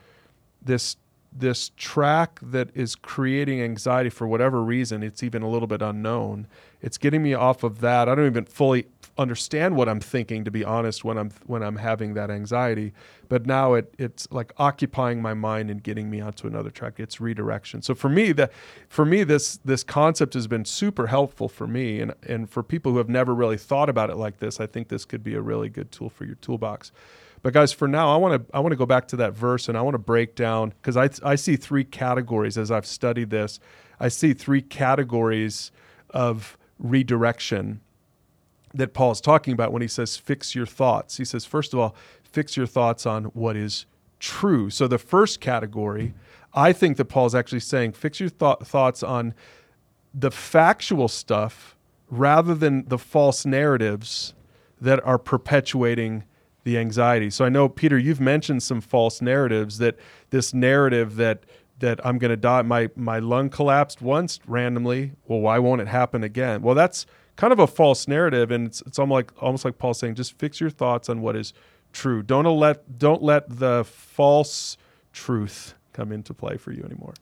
[0.62, 0.98] this
[1.34, 5.02] this track that is creating anxiety for whatever reason.
[5.02, 6.48] It's even a little bit unknown.
[6.82, 8.10] It's getting me off of that.
[8.10, 8.88] I don't even fully
[9.22, 12.94] understand what I'm thinking to be honest when I'm when I'm having that anxiety.
[13.30, 17.00] But now it it's like occupying my mind and getting me onto another track.
[17.00, 17.82] It's redirection.
[17.82, 18.52] So for me that
[18.90, 22.92] for me this this concept has been super helpful for me and and for people
[22.92, 25.42] who have never really thought about it like this, I think this could be a
[25.42, 26.92] really good tool for your toolbox.
[27.44, 29.68] But guys, for now, I want to I want to go back to that verse
[29.68, 33.30] and I want to break down because I I see three categories as I've studied
[33.30, 33.60] this.
[34.00, 35.72] I see three categories
[36.10, 37.82] of redirection
[38.74, 41.18] that Paul is talking about when he says fix your thoughts.
[41.18, 43.86] He says first of all, fix your thoughts on what is
[44.20, 44.70] true.
[44.70, 46.14] So the first category,
[46.54, 49.34] I think that Paul's actually saying fix your th- thoughts on
[50.14, 51.76] the factual stuff
[52.10, 54.34] rather than the false narratives
[54.80, 56.24] that are perpetuating
[56.64, 57.30] the anxiety.
[57.30, 59.98] So I know Peter, you've mentioned some false narratives that
[60.30, 61.46] this narrative that
[61.80, 65.14] that I'm going to die, my my lung collapsed once randomly.
[65.28, 66.62] Well, why won't it happen again?
[66.62, 69.94] Well, that's kind of a false narrative, and it's it's almost like almost like Paul
[69.94, 71.54] saying, just fix your thoughts on what is
[71.94, 72.24] true.
[72.24, 74.78] Don't let don't let the false
[75.13, 77.13] truth come into play for you anymore.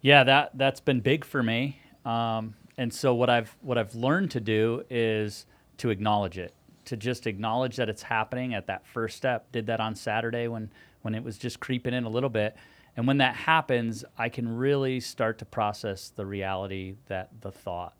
[0.00, 1.80] Yeah, that that's been big for me.
[2.04, 5.46] Um, and so what I've what I've learned to do is
[5.78, 9.50] to acknowledge it to just acknowledge that it's happening at that first step.
[9.52, 10.70] Did that on Saturday when
[11.02, 12.56] when it was just creeping in a little bit.
[12.96, 17.94] And when that happens, I can really start to process the reality that the thought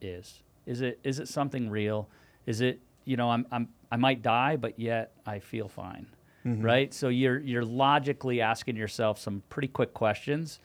[0.00, 0.42] is.
[0.66, 2.08] Is it is it something real?
[2.46, 6.06] Is it, you know, I'm I'm I might die, but yet I feel fine.
[6.46, 6.62] Mm-hmm.
[6.62, 6.94] Right?
[6.94, 10.58] So you're you're logically asking yourself some pretty quick questions.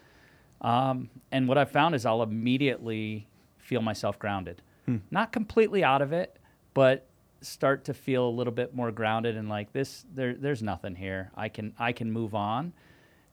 [0.62, 3.28] Um, and what I've found is I'll immediately
[3.60, 4.62] feel myself grounded.
[4.86, 4.98] Hmm.
[5.10, 6.38] Not completely out of it,
[6.74, 7.06] but
[7.42, 11.32] start to feel a little bit more grounded and like this there there's nothing here.
[11.36, 12.74] I can I can move on.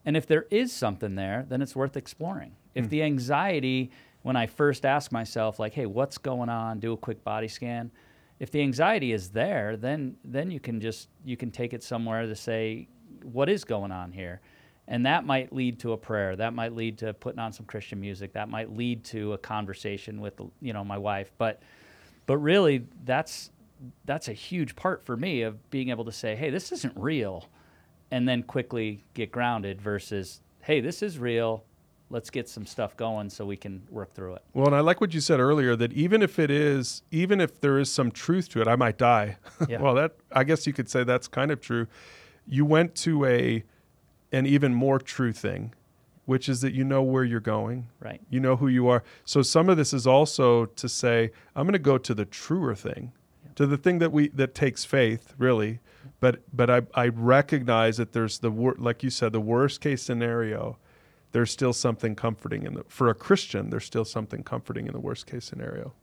[0.05, 2.55] And if there is something there, then it's worth exploring.
[2.73, 2.89] If mm.
[2.89, 3.91] the anxiety
[4.27, 7.89] when I first ask myself like, "Hey, what's going on?" do a quick body scan.
[8.39, 12.25] If the anxiety is there, then then you can just you can take it somewhere
[12.25, 12.89] to say,
[13.23, 14.41] "What is going on here?"
[14.89, 16.35] And that might lead to a prayer.
[16.35, 18.33] That might lead to putting on some Christian music.
[18.33, 21.31] That might lead to a conversation with you know my wife.
[21.37, 21.61] But
[22.25, 23.51] but really, that's
[24.03, 27.45] that's a huge part for me of being able to say, hey, this isn't real,
[28.11, 31.63] and then quickly get grounded versus, hey, this is real.
[32.09, 34.43] Let's get some stuff going so we can work through it.
[34.53, 37.59] Well, and I like what you said earlier that even if it is, even if
[37.59, 39.37] there is some truth to it, I might die.
[39.67, 39.81] Yeah.
[39.81, 41.87] well, that I guess you could say that's kind of true.
[42.47, 43.63] You went to a
[44.31, 45.73] an even more true thing,
[46.25, 47.87] which is that you know where you're going.
[47.99, 48.21] Right.
[48.29, 49.03] You know who you are.
[49.25, 52.75] So some of this is also to say, I'm going to go to the truer
[52.75, 53.11] thing
[53.55, 55.79] to the thing that we that takes faith really
[56.19, 60.03] but but i i recognize that there's the wor- like you said the worst case
[60.03, 60.77] scenario
[61.31, 64.99] there's still something comforting in the for a christian there's still something comforting in the
[64.99, 65.93] worst case scenario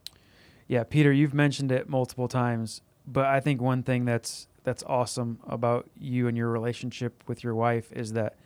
[0.68, 5.38] yeah peter you've mentioned it multiple times but I think one thing that's that's awesome
[5.46, 8.36] about you and your relationship with your wife is that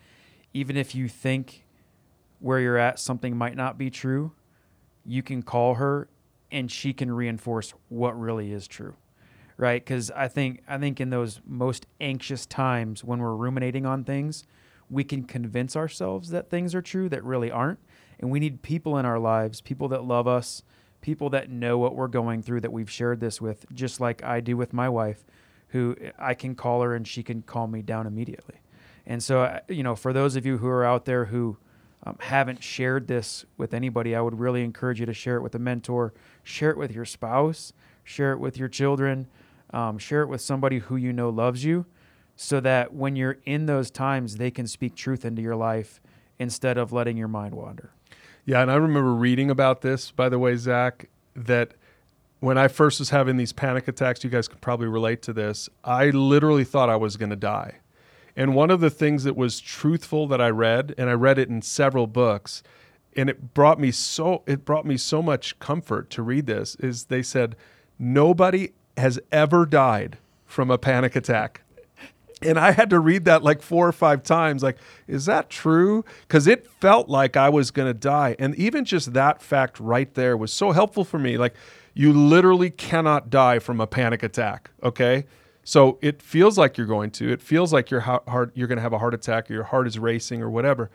[0.52, 1.64] even if you think
[2.40, 4.32] where you're at something might not be true,
[5.04, 6.08] you can call her
[6.50, 8.94] and she can reinforce what really is true.
[9.56, 9.84] Right?
[9.84, 14.44] Cuz I think I think in those most anxious times when we're ruminating on things,
[14.90, 17.78] we can convince ourselves that things are true that really aren't.
[18.20, 20.62] And we need people in our lives, people that love us,
[21.00, 24.40] people that know what we're going through that we've shared this with, just like I
[24.40, 25.24] do with my wife,
[25.68, 28.56] who I can call her and she can calm me down immediately.
[29.06, 31.56] And so, uh, you know, for those of you who are out there who
[32.04, 35.54] um, haven't shared this with anybody, I would really encourage you to share it with
[35.54, 37.72] a mentor, share it with your spouse,
[38.04, 39.26] share it with your children,
[39.70, 41.86] um, share it with somebody who you know loves you,
[42.40, 46.00] so that when you're in those times, they can speak truth into your life
[46.38, 47.90] instead of letting your mind wander.
[48.44, 51.74] Yeah, and I remember reading about this, by the way, Zach, that
[52.38, 55.68] when I first was having these panic attacks, you guys could probably relate to this.
[55.82, 57.78] I literally thought I was going to die.
[58.36, 61.48] And one of the things that was truthful that I read, and I read it
[61.48, 62.62] in several books,
[63.16, 67.06] and it brought me so it brought me so much comfort to read this is
[67.06, 67.56] they said
[67.98, 71.62] nobody has ever died from a panic attack
[72.42, 74.62] and I had to read that like four or five times.
[74.62, 76.04] Like, is that true?
[76.22, 78.36] Because it felt like I was going to die.
[78.38, 81.36] And even just that fact right there was so helpful for me.
[81.36, 81.54] Like,
[81.94, 84.70] you literally cannot die from a panic attack.
[84.82, 85.24] Okay.
[85.64, 87.30] So it feels like you're going to.
[87.30, 89.86] It feels like your heart, you're going to have a heart attack or your heart
[89.86, 90.90] is racing or whatever.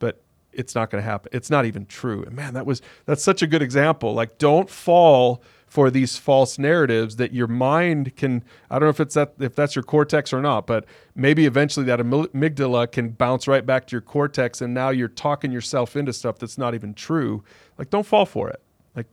[0.00, 0.20] But
[0.52, 1.30] it's not going to happen.
[1.32, 2.24] It's not even true.
[2.24, 4.14] And man, that was that's such a good example.
[4.14, 9.00] Like, don't fall for these false narratives that your mind can I don't know if
[9.00, 13.46] it's that if that's your cortex or not, but maybe eventually that amygdala can bounce
[13.46, 16.94] right back to your cortex and now you're talking yourself into stuff that's not even
[16.94, 17.44] true.
[17.76, 18.62] Like don't fall for it.
[18.96, 19.06] Like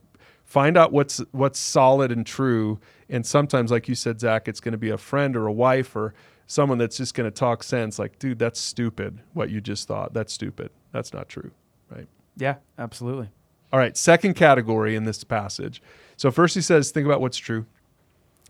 [0.44, 4.72] find out what's what's solid and true and sometimes like you said Zach, it's going
[4.72, 6.14] to be a friend or a wife or
[6.46, 10.14] someone that's just going to talk sense like dude that's stupid what you just thought.
[10.14, 10.70] That's stupid.
[10.92, 11.50] That's not true,
[11.90, 12.06] right?
[12.36, 13.28] Yeah, absolutely.
[13.72, 15.82] All right, second category in this passage.
[16.16, 17.66] So first he says, think about what's true.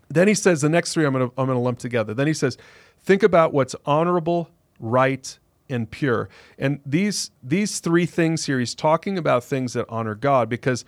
[0.09, 2.13] Then he says the next three I'm going to I'm going to lump together.
[2.13, 2.57] Then he says,
[3.01, 4.49] think about what's honorable,
[4.79, 5.37] right,
[5.69, 6.29] and pure.
[6.57, 10.85] And these these three things here he's talking about things that honor God because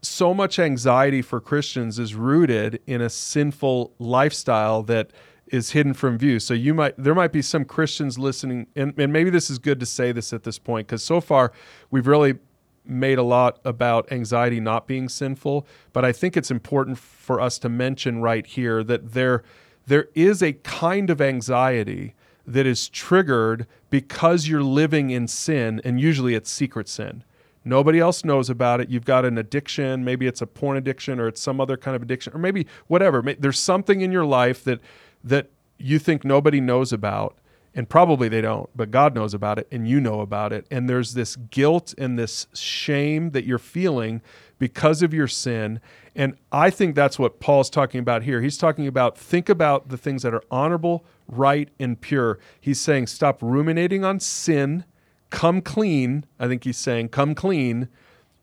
[0.00, 5.10] so much anxiety for Christians is rooted in a sinful lifestyle that
[5.46, 6.40] is hidden from view.
[6.40, 9.78] So you might there might be some Christians listening and, and maybe this is good
[9.80, 11.52] to say this at this point because so far
[11.90, 12.38] we've really
[12.84, 17.58] made a lot about anxiety not being sinful, but I think it's important for us
[17.60, 19.42] to mention right here that there
[19.86, 22.14] there is a kind of anxiety
[22.46, 27.24] that is triggered because you're living in sin and usually it's secret sin.
[27.64, 28.88] Nobody else knows about it.
[28.88, 32.02] You've got an addiction, maybe it's a porn addiction or it's some other kind of
[32.02, 33.22] addiction or maybe whatever.
[33.38, 34.80] There's something in your life that
[35.24, 37.36] that you think nobody knows about
[37.74, 40.66] and probably they don't, but God knows about it and you know about it.
[40.70, 44.20] And there's this guilt and this shame that you're feeling
[44.58, 45.80] because of your sin.
[46.14, 48.42] And I think that's what Paul's talking about here.
[48.42, 52.38] He's talking about think about the things that are honorable, right, and pure.
[52.60, 54.84] He's saying stop ruminating on sin,
[55.30, 56.26] come clean.
[56.38, 57.88] I think he's saying come clean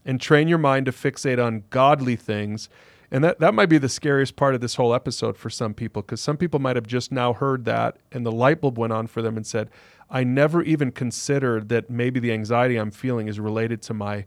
[0.04, 2.68] and train your mind to fixate on godly things.
[3.12, 6.02] And that, that might be the scariest part of this whole episode for some people,
[6.02, 9.08] because some people might have just now heard that and the light bulb went on
[9.08, 9.70] for them and said,
[10.10, 14.26] I never even considered that maybe the anxiety I'm feeling is related to my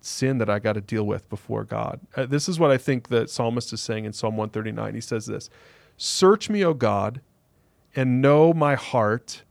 [0.00, 2.00] sin that I got to deal with before God.
[2.16, 4.94] Uh, this is what I think the psalmist is saying in Psalm 139.
[4.94, 5.50] He says this
[5.96, 7.20] Search me, O God,
[7.94, 9.42] and know my heart,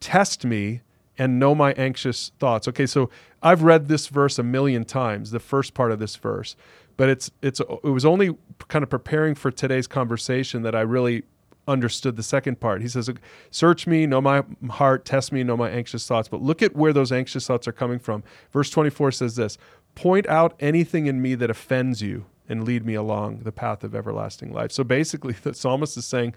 [0.00, 0.82] test me
[1.16, 2.68] and know my anxious thoughts.
[2.68, 3.10] Okay, so
[3.42, 6.54] I've read this verse a million times, the first part of this verse
[6.98, 11.22] but it's it's it was only kind of preparing for today's conversation that I really
[11.66, 12.82] understood the second part.
[12.82, 13.08] He says,
[13.50, 16.92] "Search me, know my heart, test me, know my anxious thoughts." But look at where
[16.92, 18.24] those anxious thoughts are coming from.
[18.52, 19.56] Verse 24 says this,
[19.94, 23.94] "Point out anything in me that offends you and lead me along the path of
[23.94, 26.34] everlasting life." So basically, the psalmist is saying,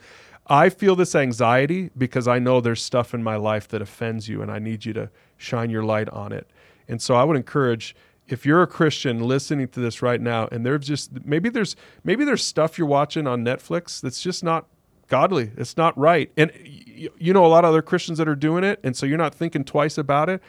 [0.47, 4.41] I feel this anxiety because I know there's stuff in my life that offends you
[4.41, 6.49] and I need you to shine your light on it.
[6.87, 7.95] And so I would encourage
[8.31, 12.23] if you're a Christian listening to this right now, and there's just maybe there's maybe
[12.23, 14.67] there's stuff you're watching on Netflix that's just not
[15.07, 15.51] godly.
[15.57, 18.79] It's not right, and you know a lot of other Christians that are doing it,
[18.83, 20.41] and so you're not thinking twice about it.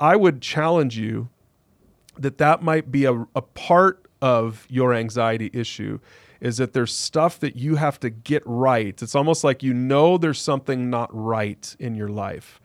[0.00, 1.28] I would challenge you
[2.18, 5.98] that that might be a, a part of your anxiety issue
[6.40, 9.02] is that there's stuff that you have to get right.
[9.02, 12.60] It's almost like you know there's something not right in your life.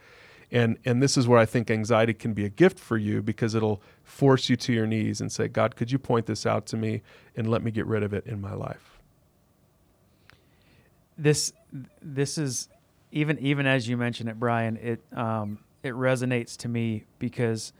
[0.51, 3.55] And and this is where I think anxiety can be a gift for you because
[3.55, 6.77] it'll force you to your knees and say, God, could you point this out to
[6.77, 7.01] me
[7.37, 8.91] and let me get rid of it in my life?
[11.21, 11.53] this
[12.01, 12.67] this is
[13.11, 14.77] even even as you mentioned it, Brian.
[14.77, 17.73] It um, it resonates to me because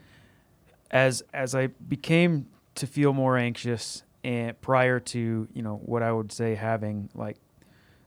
[0.91, 6.11] as as I became to feel more anxious and prior to you know what I
[6.11, 7.37] would say having like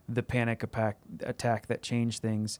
[0.07, 2.59] the panic attack attack that changed things.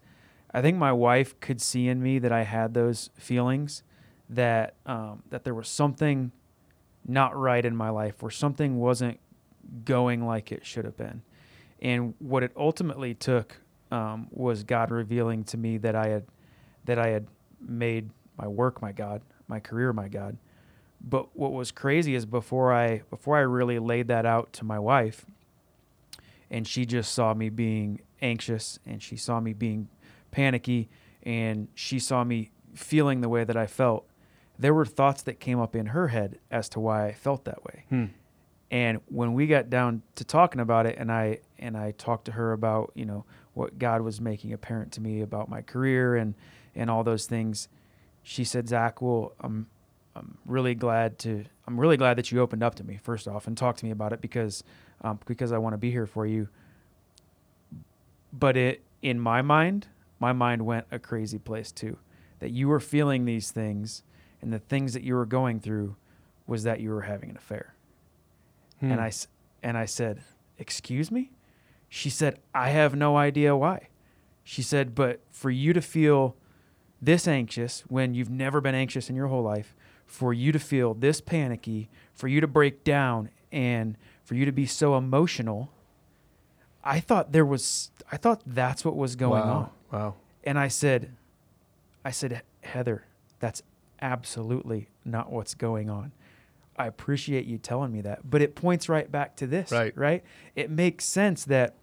[0.56, 3.84] I think my wife could see in me that I had those feelings,
[4.30, 6.32] that um, that there was something
[7.06, 9.20] not right in my life, where something wasn't
[9.84, 11.24] going like it should have been,
[11.82, 13.58] and what it ultimately took
[13.92, 16.24] um, was God revealing to me that I had
[16.86, 17.28] that I had
[17.60, 20.38] made my work my God, my career my God.
[21.02, 24.80] But what was crazy is before I before I really laid that out to my
[24.80, 25.26] wife,
[26.50, 29.90] and she just saw me being anxious and she saw me being
[30.36, 30.90] panicky
[31.24, 34.06] and she saw me feeling the way that I felt.
[34.60, 37.64] There were thoughts that came up in her head as to why I felt that
[37.64, 37.86] way.
[37.88, 38.06] Hmm.
[38.70, 42.34] And when we got down to talking about it and I and I talked to
[42.34, 43.24] her about, you know,
[43.54, 46.34] what God was making apparent to me about my career and
[46.76, 47.70] and all those things,
[48.22, 49.68] she said, "Zach, well, I'm
[50.16, 53.48] I'm really glad to I'm really glad that you opened up to me first off
[53.48, 54.64] and talked to me about it because
[55.02, 56.50] um, because I want to be here for you.
[58.34, 59.88] But it in my mind,
[60.20, 61.98] my mind went a crazy place too.
[62.40, 64.04] That you were feeling these things,
[64.42, 65.96] and the things that you were going through
[66.48, 67.74] was that you were having an affair.
[68.80, 68.92] Hmm.
[68.92, 69.12] And I
[69.64, 70.22] and I said,
[70.58, 71.32] "Excuse me."
[71.90, 73.90] She said, "I have no idea why."
[74.44, 76.36] She said, "But for you to feel
[77.02, 80.94] this anxious when you've never been anxious in your whole life, for you to feel
[80.94, 85.72] this panicky, for you to break down and for you to be so emotional,
[86.84, 89.54] I thought there was I thought that's what was going wow.
[89.54, 89.70] on.
[89.92, 90.16] Wow.
[90.44, 91.12] And I said
[92.04, 93.06] I said, "Heather,
[93.40, 93.64] that's
[94.02, 96.12] absolutely not what's going on."
[96.78, 99.96] I appreciate you telling me that, but it points right back to this, Right.
[99.98, 100.24] right?
[100.56, 101.74] It makes sense that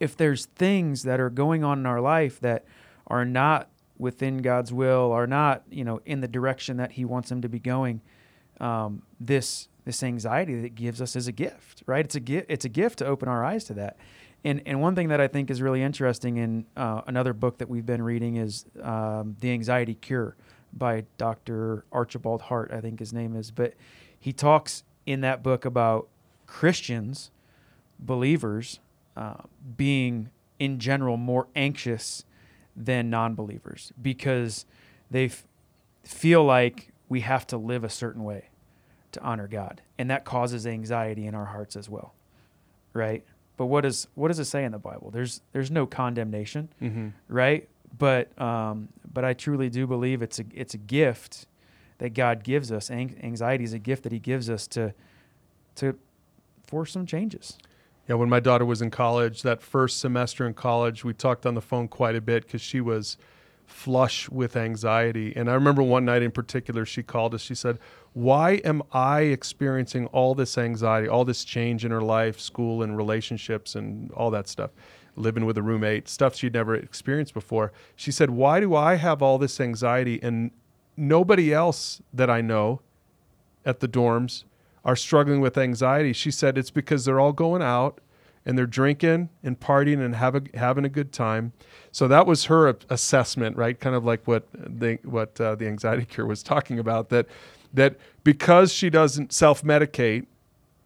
[0.00, 2.64] if there's things that are going on in our life that
[3.06, 3.68] are not
[3.98, 7.48] within God's will, are not, you know, in the direction that He wants them to
[7.48, 8.00] be going,
[8.60, 12.06] um, this this anxiety that gives us is a gift, right?
[12.06, 12.46] It's a gift.
[12.48, 13.98] It's a gift to open our eyes to that.
[14.44, 17.68] And and one thing that I think is really interesting in uh, another book that
[17.68, 20.36] we've been reading is um, The Anxiety Cure
[20.72, 21.84] by Dr.
[21.92, 23.50] Archibald Hart, I think his name is.
[23.50, 23.74] But
[24.18, 26.08] he talks in that book about
[26.46, 27.30] Christians,
[27.98, 28.80] believers,
[29.16, 29.34] uh,
[29.76, 32.24] being in general more anxious
[32.76, 34.66] than non-believers because
[35.10, 35.46] they f-
[36.02, 38.48] feel like we have to live a certain way
[39.12, 42.14] to honor God, and that causes anxiety in our hearts as well,
[42.92, 43.24] right?
[43.56, 45.10] But what does what does it say in the Bible?
[45.10, 47.08] There's there's no condemnation, Mm-hmm.
[47.28, 47.68] right?
[47.96, 51.46] But um, but I truly do believe it's a it's a gift
[51.98, 52.90] that God gives us.
[52.90, 54.92] An- anxiety is a gift that He gives us to
[55.76, 55.96] to
[56.66, 57.56] for some changes.
[58.08, 61.54] Yeah, when my daughter was in college, that first semester in college, we talked on
[61.54, 63.16] the phone quite a bit because she was
[63.66, 65.32] flush with anxiety.
[65.34, 67.40] And I remember one night in particular, she called us.
[67.40, 67.78] She said,
[68.12, 72.96] Why am I experiencing all this anxiety, all this change in her life, school and
[72.96, 74.70] relationships and all that stuff?
[75.16, 77.72] Living with a roommate, stuff she'd never experienced before.
[77.96, 80.50] She said, Why do I have all this anxiety and
[80.96, 82.80] nobody else that I know
[83.64, 84.44] at the dorms
[84.84, 86.12] are struggling with anxiety.
[86.12, 88.00] She said it's because they're all going out
[88.46, 91.52] and they're drinking and partying and have a, having a good time.
[91.92, 93.78] So that was her assessment, right?
[93.78, 97.26] Kind of like what the what uh, the anxiety cure was talking about that
[97.72, 100.26] that because she doesn't self-medicate,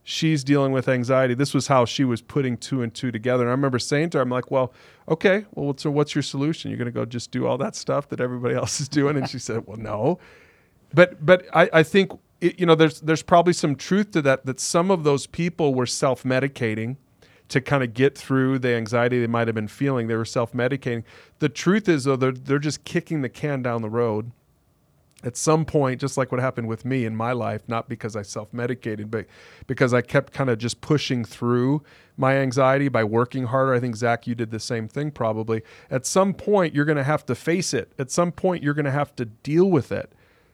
[0.02, 1.34] she's dealing with anxiety.
[1.34, 3.42] This was how she was putting two and two together.
[3.44, 4.72] And I remember saying to her, I'm like, well,
[5.06, 6.70] okay, well, so what's your solution?
[6.70, 9.16] You're going to go just do all that stuff that everybody else is doing?
[9.16, 10.18] And she said, well, no
[10.92, 14.46] but but I, I think it, you know there's there's probably some truth to that
[14.46, 16.96] that some of those people were self-medicating
[17.48, 21.02] to kind of get through the anxiety they might have been feeling they were self-medicating.
[21.38, 24.32] The truth is though they're, they're just kicking the can down the road.
[25.24, 28.22] At some point just like what happened with me in my life not because i
[28.22, 29.26] self-medicated but
[29.66, 31.82] because i kept kind of just pushing through
[32.16, 33.74] my anxiety by working harder.
[33.74, 35.62] I think zach you did the same thing probably.
[35.90, 37.92] At some point you're going to have to face it.
[37.98, 40.12] At some point you're going to have to deal with it.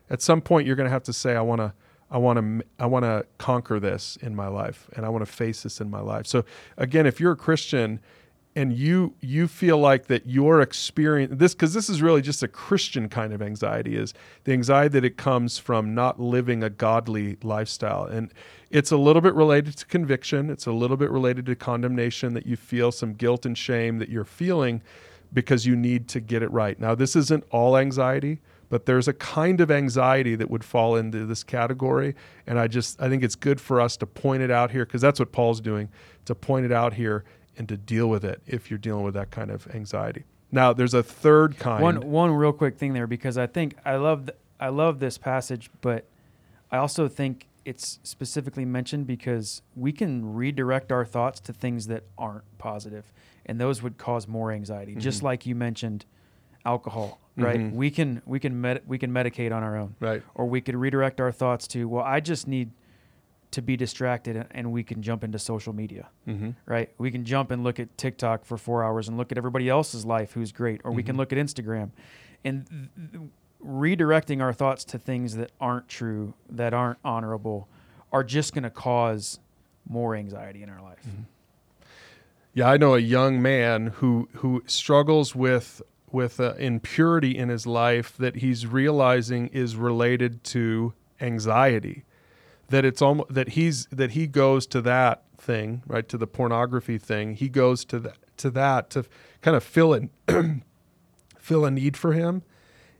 [0.09, 1.75] At some point you're going to have to say i want to
[2.11, 5.31] i want to i want to conquer this in my life and i want to
[5.31, 6.27] face this in my life.
[6.27, 6.45] So
[6.77, 8.01] again if you're a christian
[8.57, 12.49] and you you feel like that your experience this because this is really just a
[12.49, 17.37] christian kind of anxiety is the anxiety that it comes from not living a godly
[17.43, 18.05] lifestyle.
[18.05, 18.33] And
[18.71, 20.51] it's a little bit related to conviction.
[20.51, 24.09] It's a little bit related to condemnation that you feel some guilt and shame that
[24.09, 24.83] you're feeling
[25.33, 26.79] because you need to get it right.
[26.79, 28.41] Now this isn't all anxiety
[28.75, 32.13] but there's a kind of anxiety that would fall into this category
[32.45, 35.01] and i just i think it's good for us to point it out here because
[35.01, 35.89] that's what paul's doing
[36.25, 37.23] to point it out here
[37.57, 40.25] and to deal with it if you're dealing with that kind of anxiety.
[40.51, 41.81] Now, there's a third kind.
[41.81, 45.19] One one real quick thing there because I think I love th- I love this
[45.19, 46.05] passage, but
[46.73, 52.03] I also think it's specifically mentioned because we can redirect our thoughts to things that
[52.19, 53.13] aren't positive,
[53.47, 54.97] and those would cause more anxiety.
[54.97, 55.27] Just Mm-hmm.
[55.27, 56.07] like you mentioned,
[56.65, 57.59] alcohol, right?
[57.61, 57.73] Mhm.
[57.73, 60.23] We can we can med- we can medicate on our own, right.
[60.35, 62.71] or we could redirect our thoughts to well, I just need
[63.51, 66.51] to be distracted, and- we can jump into social media Mm-hmm.
[66.67, 66.91] right?
[66.99, 70.05] We can jump and look at TikTok for four hours and look at everybody else's
[70.05, 71.19] life who's great, or we can Mhm.
[71.19, 71.91] look at Instagram,
[72.45, 73.23] and th- th-
[73.65, 77.69] redirecting our thoughts to things that aren't true, that aren't honorable,
[78.13, 79.39] are just going to cause
[79.89, 81.07] more anxiety in our life.
[82.53, 85.81] Yeah, I know a young man who who struggles with
[86.15, 92.05] with impurity in his life that he's realizing is related to anxiety.
[92.69, 96.97] That it's almost that he's that he goes to that thing, right, to the pornography
[96.97, 97.35] thing.
[97.35, 99.05] He goes to that to that to
[99.43, 100.11] kind of fill in
[101.39, 102.43] fill a need for him,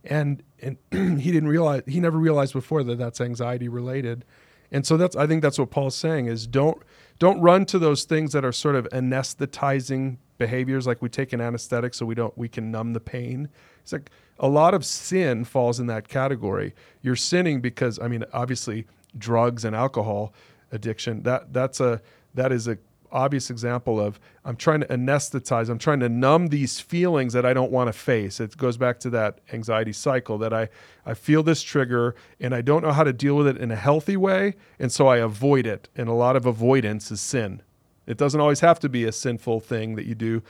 [0.05, 0.77] and and
[1.21, 4.25] he didn't realize he never realized before that that's anxiety related,
[4.71, 6.83] and so that's I think that's what Paul's saying is don't
[7.19, 11.41] don't run to those things that are sort of anesthetizing behaviors like we take an
[11.41, 13.49] anesthetic so we don't we can numb the pain.
[13.83, 16.75] It's like a lot of sin falls in that category.
[17.03, 20.35] You're sinning because I mean obviously drugs and alcohol
[20.73, 22.03] addiction that that's a
[22.35, 22.79] that is a
[23.15, 27.55] obvious example of I'm trying to anesthetize, I'm trying to numb these feelings that I
[27.55, 28.41] don't want to face.
[28.41, 30.69] It goes back to that anxiety cycle that I,
[31.07, 33.77] I feel this trigger and I don't know how to deal with it in a
[33.77, 34.57] healthy way.
[34.79, 35.89] And so I avoid it.
[35.97, 37.63] And a lot of avoidance is sin.
[38.07, 40.43] It doesn't always have to be a sinful thing that you do,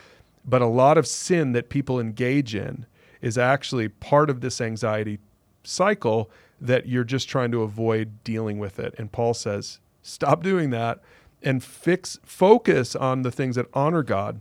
[0.45, 2.87] but a lot of sin that people engage in
[3.21, 5.19] is actually part of this anxiety
[5.63, 6.31] cycle
[6.61, 8.95] that you're just trying to avoid dealing with it.
[8.99, 11.01] And Paul says, stop doing that
[11.43, 14.41] and fix focus on the things that honor God.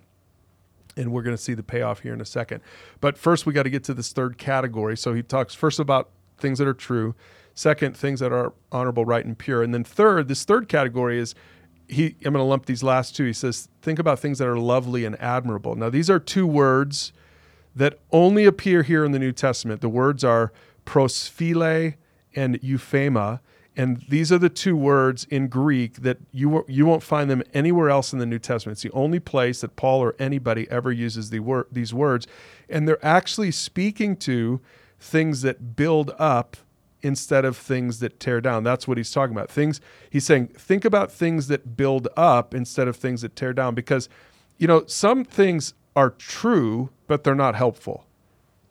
[0.96, 2.62] And we're going to see the payoff here in a second.
[3.02, 4.96] But first, we got to get to this third category.
[4.96, 7.16] So he talks first about things that are true,
[7.56, 9.64] second, things that are honorable, right, and pure.
[9.64, 11.34] And then third, this third category is
[11.94, 13.26] he I'm going to lump these last two.
[13.26, 15.76] He says, think about things that are lovely and admirable.
[15.76, 17.14] Now, these are two words
[17.76, 19.82] that only appear here in the New Testament.
[19.82, 20.52] The words are
[20.86, 21.96] prosphile
[22.36, 23.40] and euphema.
[23.76, 27.90] And these are the two words in Greek that you, you won't find them anywhere
[27.90, 28.76] else in the New Testament.
[28.76, 32.28] It's the only place that Paul or anybody ever uses the wor- these words.
[32.70, 34.62] And they're actually speaking to
[35.00, 36.58] things that build up
[37.04, 38.64] instead of things that tear down.
[38.64, 39.52] That's what he's talking about.
[39.52, 43.76] Things he's saying, think about things that build up instead of things that tear down
[43.76, 44.10] because
[44.58, 48.08] you know, some things are true but they're not helpful.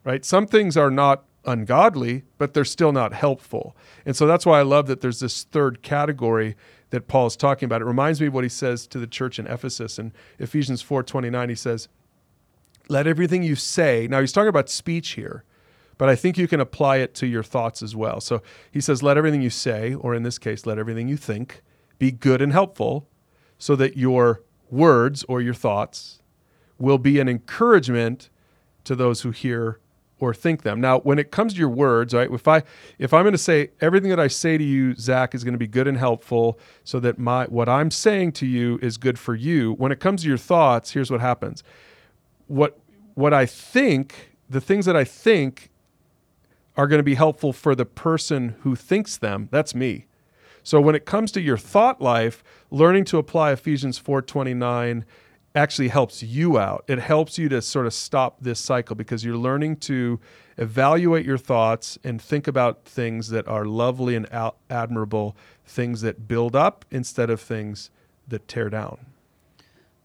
[0.03, 0.25] Right?
[0.25, 3.77] Some things are not ungodly but they're still not helpful.
[4.07, 6.57] And so that's why I love that there's this third category
[6.91, 7.83] that Paul's talking about.
[7.83, 11.51] It reminds me of what he says to the church in Ephesus in Ephesians 4:29
[11.51, 11.89] he says,
[12.89, 15.45] "Let everything you say." Now he's talking about speech here
[16.03, 18.21] but I think you can apply it to your thoughts as well.
[18.21, 18.43] So
[18.73, 21.63] he says, let everything you say, or in this case, let everything you think,
[22.01, 23.09] be good and helpful,
[23.57, 26.21] so that your words or your thoughts
[26.77, 28.31] will be an encouragement
[28.83, 29.79] to those who hear
[30.19, 30.81] or think them.
[30.81, 32.29] Now, when it comes to your words, right?
[32.29, 32.65] If I
[32.99, 35.59] if I'm going to say everything that I say to you, Zach, is going to
[35.59, 39.37] be good and helpful, so that my what I'm saying to you is good for
[39.37, 39.75] you.
[39.75, 41.63] When it comes to your thoughts, here's what happens.
[42.49, 42.81] What
[43.15, 45.69] what I think, the things that I think
[46.77, 49.49] are going to be helpful for the person who thinks them.
[49.51, 50.07] That's me.
[50.63, 55.05] So when it comes to your thought life, learning to apply Ephesians 4:29
[55.55, 56.85] actually helps you out.
[56.89, 60.19] It helps you to sort of stop this cycle because you're learning to
[60.57, 64.27] evaluate your thoughts and think about things that are lovely and
[64.71, 67.91] admirable, things that build up instead of things
[68.29, 69.07] that tear down.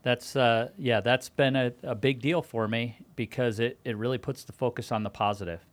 [0.03, 4.17] That's uh, yeah, that's been a, a big deal for me because it, it really
[4.17, 5.65] puts the focus on the positive.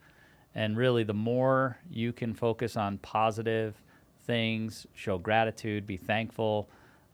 [0.55, 3.75] And really the more you can focus on positive
[4.27, 6.69] things, show gratitude, be thankful,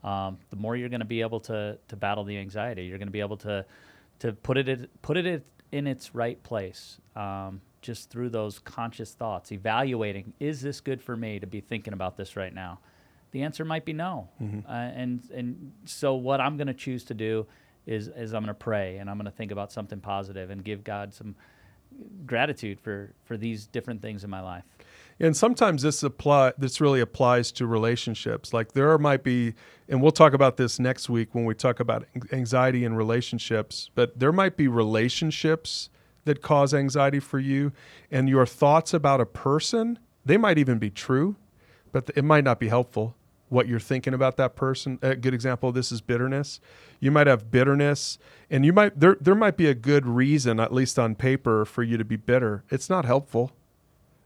[0.05, 2.85] um, the more you're going to be able to to battle the anxiety.
[2.85, 3.65] You're going to be able to
[4.21, 6.99] to put it in, put it in its right place.
[7.17, 11.95] Um, just through those conscious thoughts, evaluating, is this good for me to be thinking
[11.95, 12.79] about this right now?
[13.31, 14.29] The answer might be no.
[14.69, 17.47] Uh, and and so what I'm going to choose to do
[17.87, 20.63] is is I'm going to pray and I'm going to think about something positive and
[20.63, 21.35] give God some
[22.27, 24.65] gratitude for for these different things in my life.
[25.19, 28.55] And sometimes this apply this really applies to relationships.
[28.55, 29.55] Like there might be,
[29.89, 33.91] and we'll talk about this next week when we talk about anxiety in relationships.
[33.95, 35.91] But there might be relationships
[36.25, 37.73] that cause anxiety for you,
[38.11, 41.37] and your thoughts about a person they might even be true,
[41.93, 43.17] but it might not be helpful.
[43.51, 44.99] What you're thinking about that person.
[45.03, 46.61] A good example of this is bitterness.
[47.01, 50.73] You might have bitterness, and you might there there might be a good reason, at
[50.73, 52.65] least on paper, for you to be bitter.
[52.71, 53.53] It's not helpful.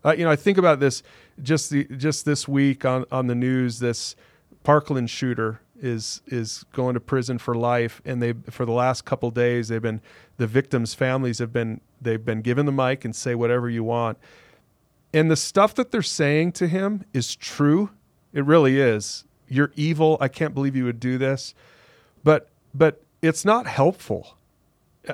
[0.05, 1.03] Uh, you know, I think about this
[1.43, 3.81] just the just this week on on the news.
[3.81, 4.15] This
[4.63, 9.31] Parkland shooter is is going to prison for life, and they for the last couple
[9.31, 10.01] days they've been
[10.37, 14.19] the victims' families have been they've been given the mic and say whatever you want,
[15.13, 17.91] and the stuff that they're saying to him is true.
[18.35, 19.25] It really is.
[19.49, 20.19] You're evil.
[20.21, 21.55] I can't believe you would do this,
[22.23, 24.37] but but it's not helpful.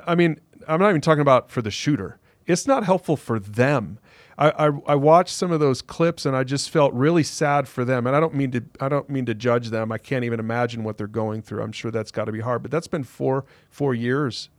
[0.05, 2.17] I mean, I'm not even talking about for the shooter.
[2.47, 3.99] It's not helpful for them.
[4.37, 7.85] I, I, I watched some of those clips and I just felt really sad for
[7.85, 8.07] them.
[8.07, 9.91] And I don't mean to I don't mean to judge them.
[9.91, 11.61] I can't even imagine what they're going through.
[11.61, 12.63] I'm sure that's got to be hard.
[12.63, 14.49] But that's been four four years,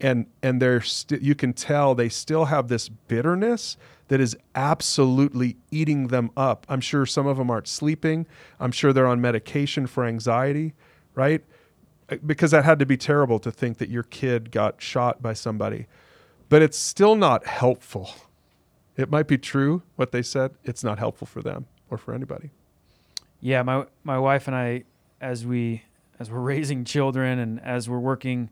[0.00, 3.76] and and they're st- you can tell they still have this bitterness
[4.08, 6.66] that is absolutely eating them up.
[6.68, 8.26] I'm sure some of them aren't sleeping.
[8.60, 10.74] I'm sure they're on medication for anxiety,
[11.14, 11.42] right?
[12.08, 15.32] Uh, because that had to be terrible to think that your kid got shot by
[15.32, 15.86] somebody.
[16.48, 18.10] But it's still not helpful
[18.96, 20.52] it might be true what they said.
[20.64, 22.50] It's not helpful for them or for anybody.
[23.40, 24.84] Yeah, my my wife and I,
[25.20, 25.82] as we
[26.18, 28.50] as we're raising children and as we're working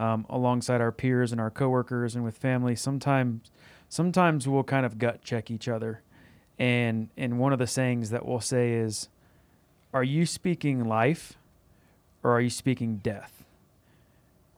[0.00, 3.50] um, alongside our peers and our coworkers and with family, sometimes
[3.90, 6.00] sometimes we'll kind of gut check each other,
[6.58, 9.10] and and one of the sayings that we'll say is,
[9.92, 11.34] "Are you speaking life,
[12.24, 13.44] or are you speaking death?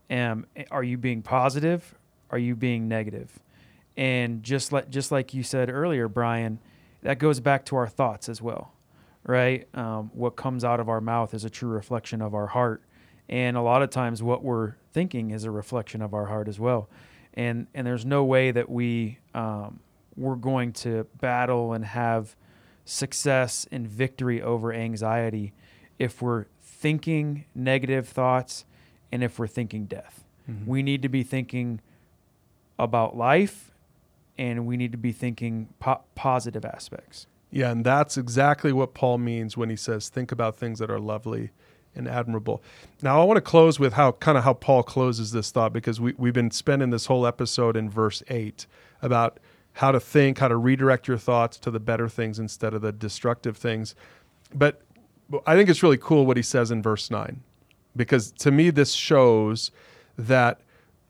[0.08, 1.96] Um, are you being positive?
[2.30, 3.40] Are you being negative?"
[3.96, 6.60] And just like just like you said earlier, Brian,
[7.02, 8.74] that goes back to our thoughts as well,
[9.24, 9.66] right?
[9.74, 12.80] Um, what comes out of our mouth is a true reflection of our heart,
[13.28, 16.60] and a lot of times what we're thinking is a reflection of our heart as
[16.60, 16.88] well.
[17.34, 19.80] And and there's no way that we um,
[20.16, 22.36] we're going to battle and have
[22.84, 25.52] success and victory over anxiety
[25.98, 28.64] if we're thinking negative thoughts
[29.10, 30.24] and if we're thinking death.
[30.50, 30.66] Mm-hmm.
[30.66, 31.80] We need to be thinking
[32.78, 33.70] about life
[34.36, 37.26] and we need to be thinking po- positive aspects.
[37.50, 40.98] Yeah, and that's exactly what Paul means when he says, "Think about things that are
[40.98, 41.50] lovely
[41.94, 42.62] and admirable."
[43.02, 46.00] Now, I want to close with how kind of how Paul closes this thought because
[46.00, 48.66] we we've been spending this whole episode in verse eight
[49.00, 49.38] about
[49.74, 52.92] how to think, how to redirect your thoughts to the better things instead of the
[52.92, 53.94] destructive things.
[54.54, 54.82] But
[55.46, 57.42] I think it's really cool what he says in verse nine,
[57.96, 59.70] because to me this shows
[60.18, 60.60] that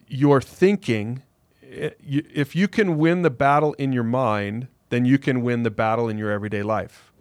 [0.06, 1.22] your thinking
[1.68, 5.70] eh, if you can win the battle in your mind, then you can win the
[5.70, 7.11] battle in your everyday life.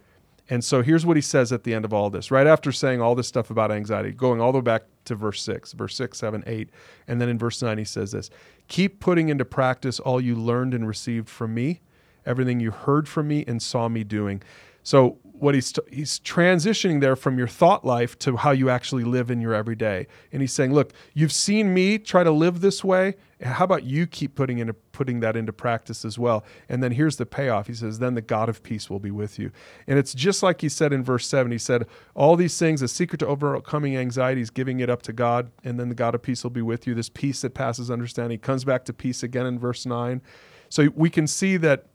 [0.52, 3.02] And so here's what he says at the end of all this, right after saying
[3.02, 6.18] all this stuff about anxiety, going all the way back to verse 6, verse 6,
[6.18, 6.70] 7, 8.
[7.08, 8.30] And then in verse 9, he says this
[8.68, 11.80] Keep putting into practice all you learned and received from me,
[12.26, 14.44] everything you heard from me and saw me doing.
[14.84, 19.32] So what he's he's transitioning there from your thought life to how you actually live
[19.32, 20.06] in your everyday.
[20.34, 23.16] And he's saying, look, you've seen me try to live this way.
[23.42, 26.44] How about you keep putting into putting that into practice as well?
[26.70, 27.68] And then here's the payoff.
[27.68, 29.52] He says, then the God of peace will be with you.
[29.88, 31.52] And it's just like he said in verse seven.
[31.52, 35.14] He said, all these things, the secret to overcoming anxiety is giving it up to
[35.14, 36.94] God, and then the God of peace will be with you.
[36.94, 40.22] This peace that passes understanding comes back to peace again in verse nine.
[40.70, 41.86] So we can see that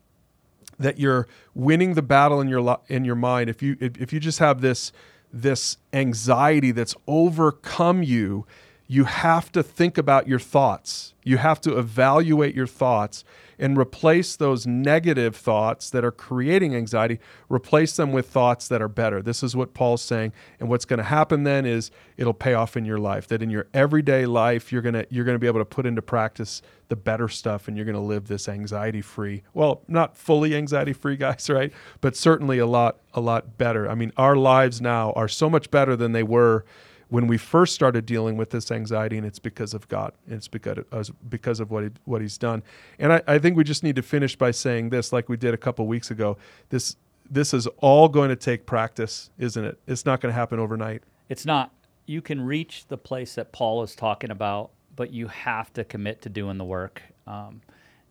[0.79, 4.21] that you're winning the battle in your in your mind if you if, if you
[4.21, 4.93] just have this
[5.33, 8.47] this anxiety that's overcome you
[8.87, 13.25] you have to think about your thoughts you have to evaluate your thoughts
[13.59, 17.19] and replace those negative thoughts that are creating anxiety,
[17.49, 19.21] replace them with thoughts that are better.
[19.21, 20.33] This is what Paul's saying.
[20.61, 23.27] And what's going to happen then is it'll pay off in your life.
[23.27, 25.85] That in your everyday life, you're going to you're going to be able to put
[25.85, 29.43] into practice the better stuff and you're going to live this anxiety free.
[29.53, 31.73] Well, not fully anxiety free guys, right?
[32.01, 33.91] But certainly a lot a lot better.
[33.91, 36.65] I mean, our lives now are so much better than they were
[37.09, 40.13] when we first started dealing with this anxiety, and it's because of God.
[40.29, 42.63] It's because of, because of what he, what He's done.
[42.99, 45.55] And I, I think we just need to finish by saying this, like we did
[45.55, 46.37] a couple weeks ago.
[46.71, 46.97] This
[47.29, 49.79] this is all going to take practice, isn't it?
[49.87, 51.03] It's not going to happen overnight.
[51.29, 51.73] It's not.
[52.07, 56.23] You can reach the place that Paul is talking about, but you have to commit
[56.23, 57.03] to doing the work.
[57.27, 57.63] Um,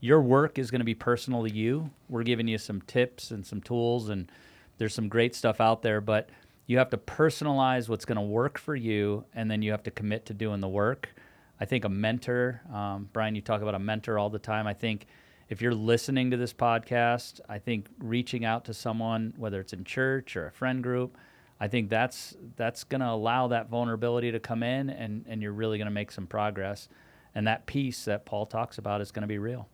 [0.01, 1.91] your work is going to be personal to you.
[2.09, 4.29] We're giving you some tips and some tools, and
[4.77, 6.29] there's some great stuff out there, but
[6.68, 9.91] you have to personalize what's going to work for you, and then you have to
[9.91, 11.09] commit to doing the work.
[11.59, 14.68] I think a mentor, um, Brian, you talk about a mentor all the time.
[14.68, 15.05] I think
[15.47, 19.84] if you're listening to this podcast, I think reaching out to someone, whether it's in
[19.84, 21.18] church or a friend group,
[21.59, 25.53] I think that's that's going to allow that vulnerability to come in, and and you're
[25.53, 26.89] really going to make some progress.
[27.34, 29.70] And that peace that Paul talks about is going to be real.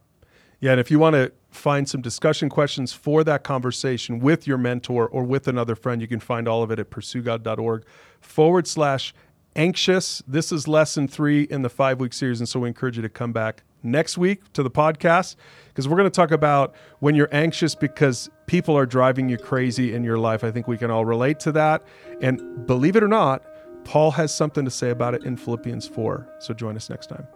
[0.61, 4.59] Yeah, and if you want to find some discussion questions for that conversation with your
[4.59, 7.83] mentor or with another friend, you can find all of it at pursuegod.org
[8.21, 9.13] forward slash
[9.55, 10.21] anxious.
[10.27, 12.39] This is lesson three in the five week series.
[12.39, 15.35] And so we encourage you to come back next week to the podcast
[15.69, 19.95] because we're going to talk about when you're anxious because people are driving you crazy
[19.95, 20.43] in your life.
[20.43, 21.83] I think we can all relate to that.
[22.21, 23.43] And believe it or not,
[23.83, 26.35] Paul has something to say about it in Philippians 4.
[26.39, 27.27] So join us next time.